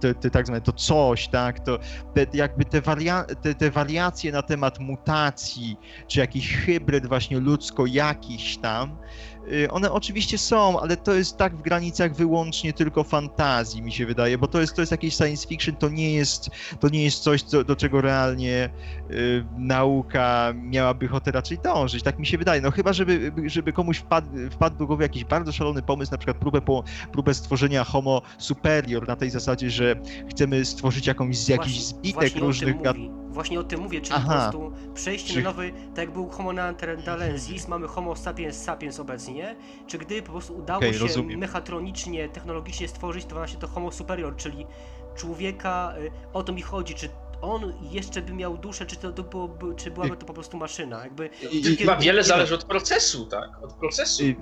[0.00, 1.78] to, tak zwane to coś, tak, to
[2.14, 5.76] te, jakby te, waria te, te wariacje na temat mutacji,
[6.08, 8.96] czy jakiś hybryd właśnie ludzko jakiś tam,
[9.70, 14.38] one oczywiście są, ale to jest tak w granicach wyłącznie tylko fantazji, mi się wydaje,
[14.38, 17.42] bo to jest, to jest jakieś science fiction, to nie jest, to nie jest coś,
[17.42, 18.70] co, do czego realnie
[19.10, 22.60] y, nauka miałaby ochotę raczej dążyć, tak mi się wydaje.
[22.60, 26.36] No chyba, żeby, żeby komuś wpadł, wpadł do głowy jakiś bardzo szalony pomysł, na przykład
[26.36, 29.96] próbę, po, próbę stworzenia homo superior na tej zasadzie, że
[30.30, 33.21] chcemy stworzyć jakąś Właśnie- zbitek właśnie różnych o gat- tym mówi.
[33.32, 34.26] Właśnie o tym mówię, czyli Aha.
[34.26, 39.00] po prostu przejście Czy- na nowy, tak jak był Homo neanderthalensis, mamy Homo sapiens sapiens
[39.00, 39.56] obecnie,
[39.86, 41.38] czy gdy po prostu udało Okej, się rozumiem.
[41.40, 44.66] mechatronicznie, technologicznie stworzyć, to właśnie to Homo superior, czyli
[45.16, 47.08] człowieka, y, o to mi chodzi, czy
[47.42, 51.04] on jeszcze by miał duszę, czy to, to byłoby, czy byłaby to po prostu maszyna,
[51.04, 51.30] jakby...
[51.52, 53.62] I- i- Chyba wiele zależy od procesu, tak?
[53.62, 54.22] Od procesu.
[54.24, 54.34] M-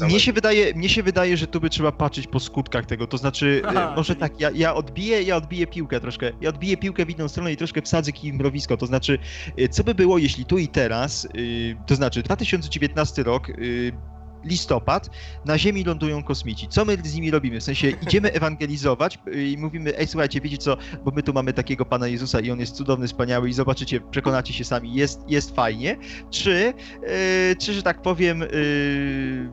[0.00, 3.18] Mnie się, wydaje, mnie się wydaje, że tu by trzeba patrzeć po skutkach tego, to
[3.18, 6.76] znaczy, Aha, y, może czyli- tak, ja, ja odbiję, ja odbiję piłkę troszkę, ja odbiję
[6.76, 9.18] piłkę w inną stronę i troszkę wsadzę kij w mrowisko, to znaczy,
[9.60, 13.48] y, co by było, jeśli tu i teraz, y, to znaczy 2019 rok,
[14.44, 15.10] listopad,
[15.44, 16.68] na Ziemi lądują kosmici.
[16.68, 17.60] Co my z nimi robimy?
[17.60, 21.52] W sensie idziemy ewangelizować y, i mówimy, ej słuchajcie, wiecie co, bo my tu mamy
[21.52, 25.56] takiego Pana Jezusa i On jest cudowny, wspaniały i zobaczycie, przekonacie się sami, jest, jest
[25.56, 25.96] fajnie.
[26.30, 26.74] Czy,
[27.52, 29.50] y, czy że tak powiem, y,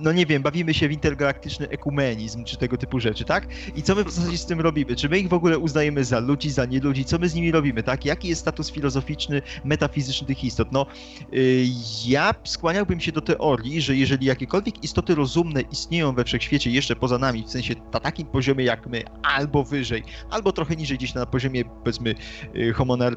[0.00, 3.46] no nie wiem, bawimy się w intergalaktyczny ekumenizm, czy tego typu rzeczy, tak?
[3.76, 4.96] I co my w zasadzie z tym robimy?
[4.96, 7.04] Czy my ich w ogóle uznajemy za ludzi, za nie ludzi?
[7.04, 8.04] Co my z nimi robimy, tak?
[8.04, 10.72] Jaki jest status filozoficzny, metafizyczny tych istot?
[10.72, 10.86] No,
[11.34, 11.66] y,
[12.06, 17.18] ja skłaniałbym się do teorii, że jeżeli jakiekolwiek istoty rozumne istnieją we wszechświecie jeszcze poza
[17.18, 21.26] nami, w sensie na takim poziomie jak my, albo wyżej, albo trochę niżej gdzieś na
[21.26, 22.14] poziomie, powiedzmy,
[22.56, 23.10] y, homo ne,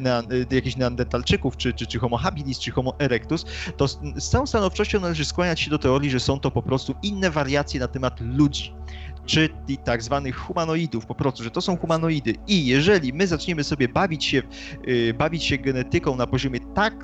[0.00, 3.44] ne, y, jakichś neandertalczyków, czy, czy, czy homo habilis, czy homo erectus,
[3.76, 6.94] to z, z całą stanowczością należy skłaniać się do teorii, że są to po prostu
[7.02, 8.74] inne wariacje na temat ludzi
[9.26, 12.34] czy i tak zwanych humanoidów, po prostu, że to są humanoidy.
[12.46, 14.42] I jeżeli my zaczniemy sobie bawić się,
[14.86, 16.94] yy, bawić się genetyką na poziomie tak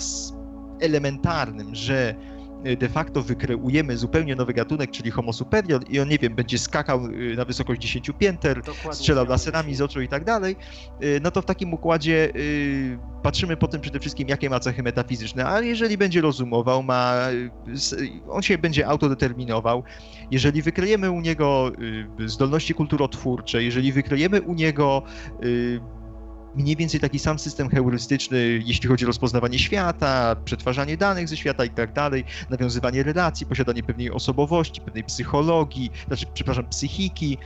[0.81, 2.40] elementarnym, że y,
[2.79, 7.07] de facto wykreujemy zupełnie nowy gatunek, czyli Homo superior i on, nie wiem, będzie skakał
[7.07, 9.31] y, na wysokość 10 pięter, Dokładnie strzelał tak.
[9.31, 10.57] laserami z oczu i tak dalej,
[11.03, 14.83] y, no to w takim układzie y, patrzymy po tym przede wszystkim, jakie ma cechy
[14.83, 17.51] metafizyczne, a jeżeli będzie rozumował, ma, y,
[18.29, 19.83] on się będzie autodeterminował,
[20.31, 21.73] jeżeli wykryjemy u niego
[22.21, 25.03] y, zdolności kulturotwórcze, jeżeli wykryjemy u niego
[25.45, 25.81] y,
[26.55, 31.65] mniej więcej taki sam system heurystyczny, jeśli chodzi o rozpoznawanie świata, przetwarzanie danych ze świata
[31.65, 37.39] i tak dalej, nawiązywanie relacji, posiadanie pewnej osobowości, pewnej psychologii, znaczy, przepraszam, psychiki,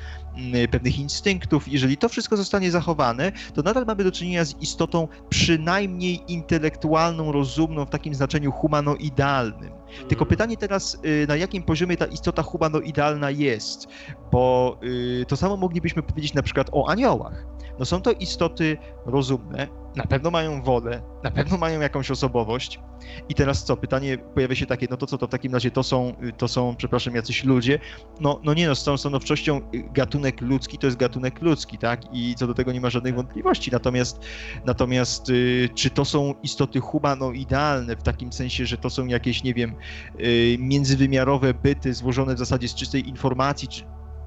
[0.70, 1.68] pewnych instynktów.
[1.68, 7.85] Jeżeli to wszystko zostanie zachowane, to nadal mamy do czynienia z istotą przynajmniej intelektualną, rozumną
[7.85, 9.70] w takim znaczeniu humanoidalnym.
[10.09, 13.87] Tylko pytanie teraz, y, na jakim poziomie ta istota humanoidalna jest,
[14.32, 17.47] bo y, to samo moglibyśmy powiedzieć na przykład o aniołach.
[17.78, 18.76] No są to istoty
[19.07, 22.81] rozumne, na pewno mają wolę, na pewno mają jakąś osobowość.
[23.29, 23.77] I teraz co?
[23.77, 26.77] Pytanie pojawia się takie, no to co to w takim razie to są, to są,
[26.77, 27.79] przepraszam, jacyś ludzie?
[28.21, 32.01] No, no nie no, z całą stanowczością y, gatunek ludzki to jest gatunek ludzki, tak?
[32.13, 33.71] I co do tego nie ma żadnych wątpliwości.
[33.73, 34.21] Natomiast,
[34.67, 39.55] natomiast y, czy to są istoty humanoidalne w takim sensie, że to są jakieś, nie
[39.55, 39.75] wiem,
[40.21, 43.85] y, międzywymiarowe byty złożone w zasadzie z czystej informacji, czy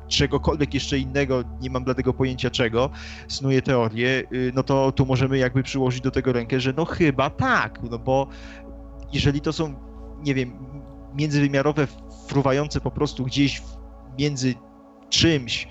[0.07, 2.89] czegokolwiek jeszcze innego, nie mam dla tego pojęcia czego,
[3.27, 7.29] snuje teorię, y, no to tu możemy jakby przyłożyć do tego rękę, że no chyba
[7.29, 8.27] tak, no bo
[9.13, 9.73] jeżeli to są,
[10.23, 10.53] nie wiem,
[11.15, 11.87] międzywymiarowe,
[12.27, 13.61] fruwające po prostu gdzieś
[14.19, 14.53] między
[15.09, 15.67] czymś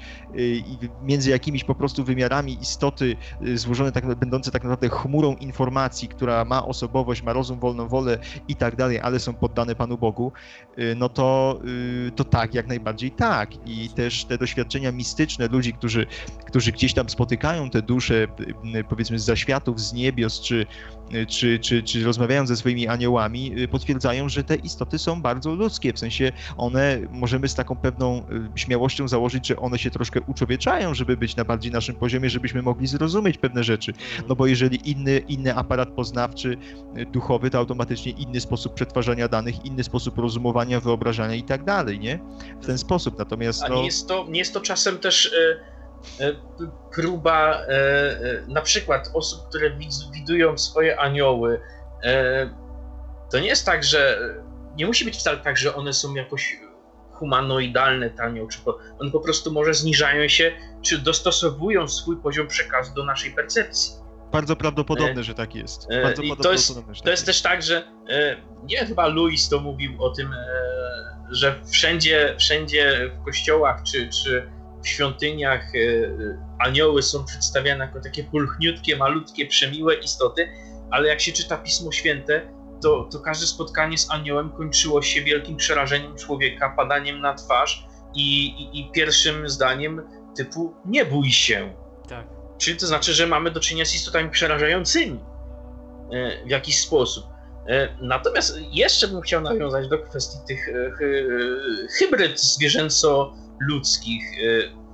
[1.02, 3.16] między jakimiś po prostu wymiarami istoty
[3.46, 8.18] y, złożone tak, będące tak naprawdę chmurą informacji, która ma osobowość, ma rozum, wolną wolę
[8.48, 10.32] i tak dalej, ale są poddane Panu Bogu,
[10.78, 11.60] y, no to,
[12.08, 13.50] y, to tak, jak najbardziej tak.
[13.66, 16.06] I też te doświadczenia mistyczne ludzi, którzy,
[16.46, 20.66] którzy gdzieś tam spotykają te dusze, y, y, powiedzmy z zaświatów, z niebios, czy,
[21.14, 25.54] y, czy, czy, czy rozmawiają ze swoimi aniołami, y, potwierdzają, że te istoty są bardzo
[25.54, 28.18] ludzkie, w sensie one, możemy z taką pewną
[28.54, 32.62] y, śmiałością założyć, że one się troszkę uczłowieczają, żeby być na bardziej naszym poziomie, żebyśmy
[32.62, 33.92] mogli zrozumieć pewne rzeczy.
[34.28, 36.56] No bo jeżeli inny, inny aparat poznawczy,
[36.98, 42.00] y, duchowy, to automatycznie inny sposób przetwarzania danych, inny sposób rozumowania, wyobrażania i tak dalej,
[42.00, 42.18] nie?
[42.62, 43.18] W ten sposób.
[43.18, 45.34] Natomiast A no, nie jest to, nie jest to czasem też
[46.92, 49.70] próba e, e, na przykład osób, które
[50.14, 51.60] widują swoje anioły.
[53.30, 54.18] To nie jest tak, że
[54.76, 56.60] nie musi być wcale tak, że one są jakoś
[57.18, 60.52] humanoidalne, te anioły, czy po, one po prostu może zniżają się,
[60.82, 63.92] czy dostosowują swój poziom przekazu do naszej percepcji.
[64.32, 65.86] bardzo prawdopodobne, że tak jest.
[65.90, 69.06] e, Bardzo i to jest- że To tak jest też tak, że e, nie chyba
[69.06, 70.36] Louis to mówił o tym, e,
[71.30, 74.48] że wszędzie, wszędzie w kościołach czy, czy
[74.82, 75.78] w świątyniach e,
[76.58, 80.48] anioły są przedstawiane jako takie pulchniutkie, malutkie, przemiłe istoty,
[80.90, 82.42] ale jak się czyta Pismo Święte,
[82.86, 88.46] to, to każde spotkanie z aniołem kończyło się wielkim przerażeniem człowieka, padaniem na twarz i,
[88.46, 90.02] i, i pierwszym zdaniem
[90.36, 91.74] typu nie bój się.
[92.08, 92.26] Tak.
[92.58, 95.20] Czyli to znaczy, że mamy do czynienia z istotami przerażającymi
[96.12, 97.24] e, w jakiś sposób.
[97.68, 104.22] E, Natomiast jeszcze bym chciał nawiązać do kwestii tych e, hy- hybryd zwierzęco-ludzkich.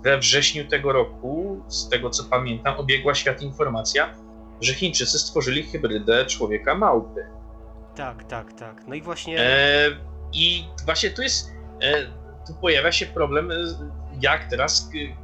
[0.04, 4.14] We wrześniu tego roku, z tego co pamiętam, obiegła świat informacja,
[4.60, 7.20] że Chińczycy stworzyli hybrydę człowieka-małpy.
[7.96, 8.82] Tak, tak, tak.
[8.88, 9.40] No i właśnie.
[9.40, 9.90] E,
[10.32, 11.50] I właśnie tu jest,
[11.82, 12.02] e,
[12.46, 13.54] tu pojawia się problem, e,
[14.20, 15.16] jak teraz k-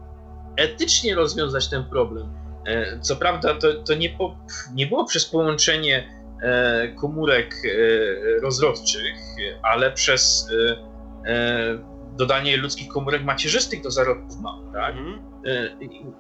[0.57, 2.35] etycznie rozwiązać ten problem.
[2.67, 4.37] E, co prawda to, to nie, po,
[4.75, 6.09] nie było przez połączenie
[6.43, 10.49] e, komórek e, rozrodczych, e, ale przez
[11.27, 11.79] e, e,
[12.17, 14.95] dodanie ludzkich komórek macierzystych do zarodków małp, tak?
[15.47, 15.69] E,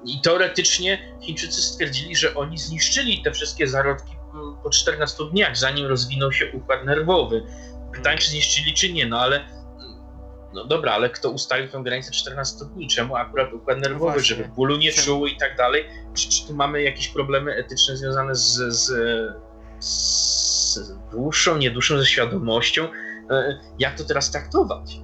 [0.05, 4.18] I teoretycznie Chińczycy stwierdzili, że oni zniszczyli te wszystkie zarodki mm,
[4.63, 7.43] po 14 dniach, zanim rozwinął się układ nerwowy.
[7.95, 9.45] Pytanie, czy zniszczyli, czy nie, no ale.
[10.55, 12.89] No dobra, ale kto ustalił tę granicę 14 dni?
[12.89, 14.23] Czemu akurat układ nerwowy, właśnie.
[14.37, 15.05] żeby bólu nie Czemu?
[15.07, 15.85] czuł i tak dalej?
[16.15, 18.93] Czy, czy tu mamy jakieś problemy etyczne związane z, z,
[19.85, 20.79] z
[21.11, 22.89] dłuższą, niedłuższą, ze świadomością?
[23.31, 25.01] E, Jak to teraz traktować?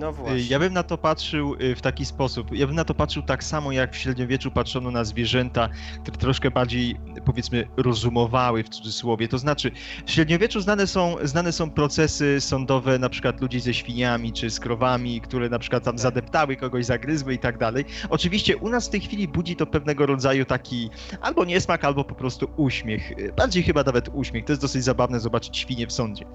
[0.00, 0.42] No właśnie.
[0.42, 2.52] Ja bym na to patrzył y, w taki sposób.
[2.52, 5.68] Ja bym na to patrzył tak samo, jak w średniowieczu patrzono na zwierzęta,
[6.02, 9.28] które troszkę bardziej, powiedzmy, rozumowały w cudzysłowie.
[9.28, 9.70] To znaczy,
[10.06, 14.60] w średniowieczu znane są, znane są procesy sądowe, na przykład ludzi ze świniami czy z
[14.60, 16.00] krowami, które na przykład tam Tak.
[16.02, 17.84] zadeptały kogoś, zagryzły i tak dalej.
[18.10, 20.90] Oczywiście u nas w tej chwili budzi to pewnego rodzaju taki
[21.20, 23.10] albo niesmak, albo po prostu uśmiech.
[23.10, 24.44] Y, Bardziej chyba nawet uśmiech.
[24.44, 26.24] To jest dosyć zabawne zobaczyć świnię w sądzie.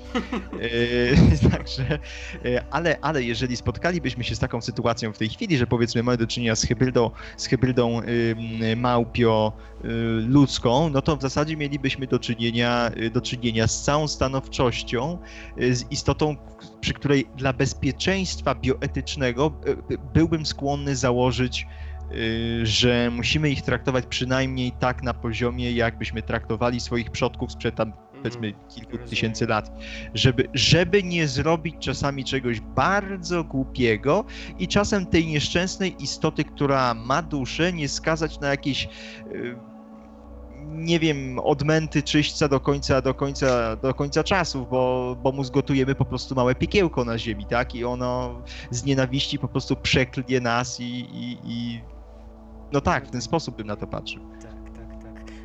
[1.51, 1.99] Także,
[2.72, 6.28] ale, ale jeżeli spotkalibyśmy się z taką sytuacją w tej chwili, że powiedzmy mamy do
[6.28, 9.54] czynienia z hybrydą, z hybrydą ym, małpio
[9.86, 9.89] y,
[10.91, 15.18] no to w zasadzie mielibyśmy do czynienia, y, do czynienia z całą stanowczością,
[15.62, 16.36] y, z istotą,
[16.82, 19.52] przy której dla bezpieczeństwa bioetycznego
[20.14, 21.68] byłbym skłonny założyć,
[22.64, 27.93] że musimy ich traktować przynajmniej tak na poziomie, jakbyśmy traktowali swoich przodków sprzed tam
[28.24, 29.10] powiedzmy kilku rozumiem.
[29.10, 29.72] tysięcy lat,
[30.14, 34.26] żeby, żeby nie zrobić czasami czegoś bardzo głupiego
[34.60, 38.88] i czasem tej nieszczęsnej istoty, która ma duszę, nie skazać na jakieś
[39.32, 39.56] y,
[40.70, 45.96] nie wiem, odmęty czyśćca do końca, do końca, do końca czasów, bo, bo mu zgotujemy
[45.96, 47.76] po prostu małe piekiełko na ziemi, tak?
[47.76, 48.42] I ono
[48.72, 51.82] z nienawiści po prostu przeklnie nas i, i, i
[52.72, 54.22] no tak, w ten sposób bym na to patrzył.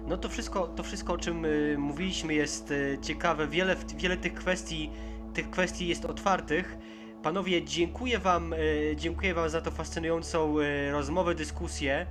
[0.07, 3.49] No to wszystko, to wszystko o czym y, mówiliśmy jest y, ciekawe.
[3.49, 4.91] Wiele, wiele tych kwestii,
[5.35, 6.77] tych kwestii jest otwartych.
[7.23, 10.57] Panowie, dziękuję wam, y, dziękuję wam za tą fascynującą
[10.91, 12.07] rozmowę, dyskusję.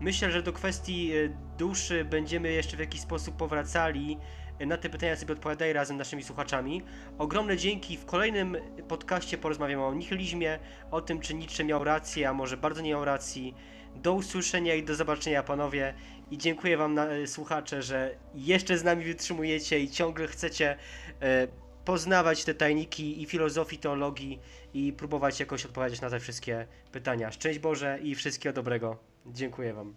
[0.00, 1.12] Myślę, że do kwestii
[1.58, 4.18] duszy będziemy jeszcze w jakiś sposób powracali.
[4.66, 6.82] Na te pytania sobie odpowiadaj razem z naszymi słuchaczami.
[7.18, 7.96] Ogromne dzięki.
[7.96, 8.56] W kolejnym
[8.88, 10.58] podcaście porozmawiamy o nihilizmie,
[10.90, 13.54] o tym, czy Nietzsche miał rację, a może bardzo nie miał racji.
[13.94, 15.94] Do usłyszenia i do zobaczenia, panowie.
[16.30, 20.76] I dziękuję Wam, na, e, słuchacze, że jeszcze z nami wytrzymujecie i ciągle chcecie
[21.20, 21.48] e,
[21.84, 24.38] poznawać te tajniki i filozofii, teologii
[24.74, 27.32] i próbować jakoś odpowiadać na te wszystkie pytania.
[27.32, 28.96] Szczęść Boże i wszystkiego dobrego.
[29.26, 29.94] Dziękuję Wam.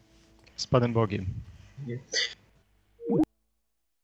[0.56, 1.26] Z Panem Bogiem.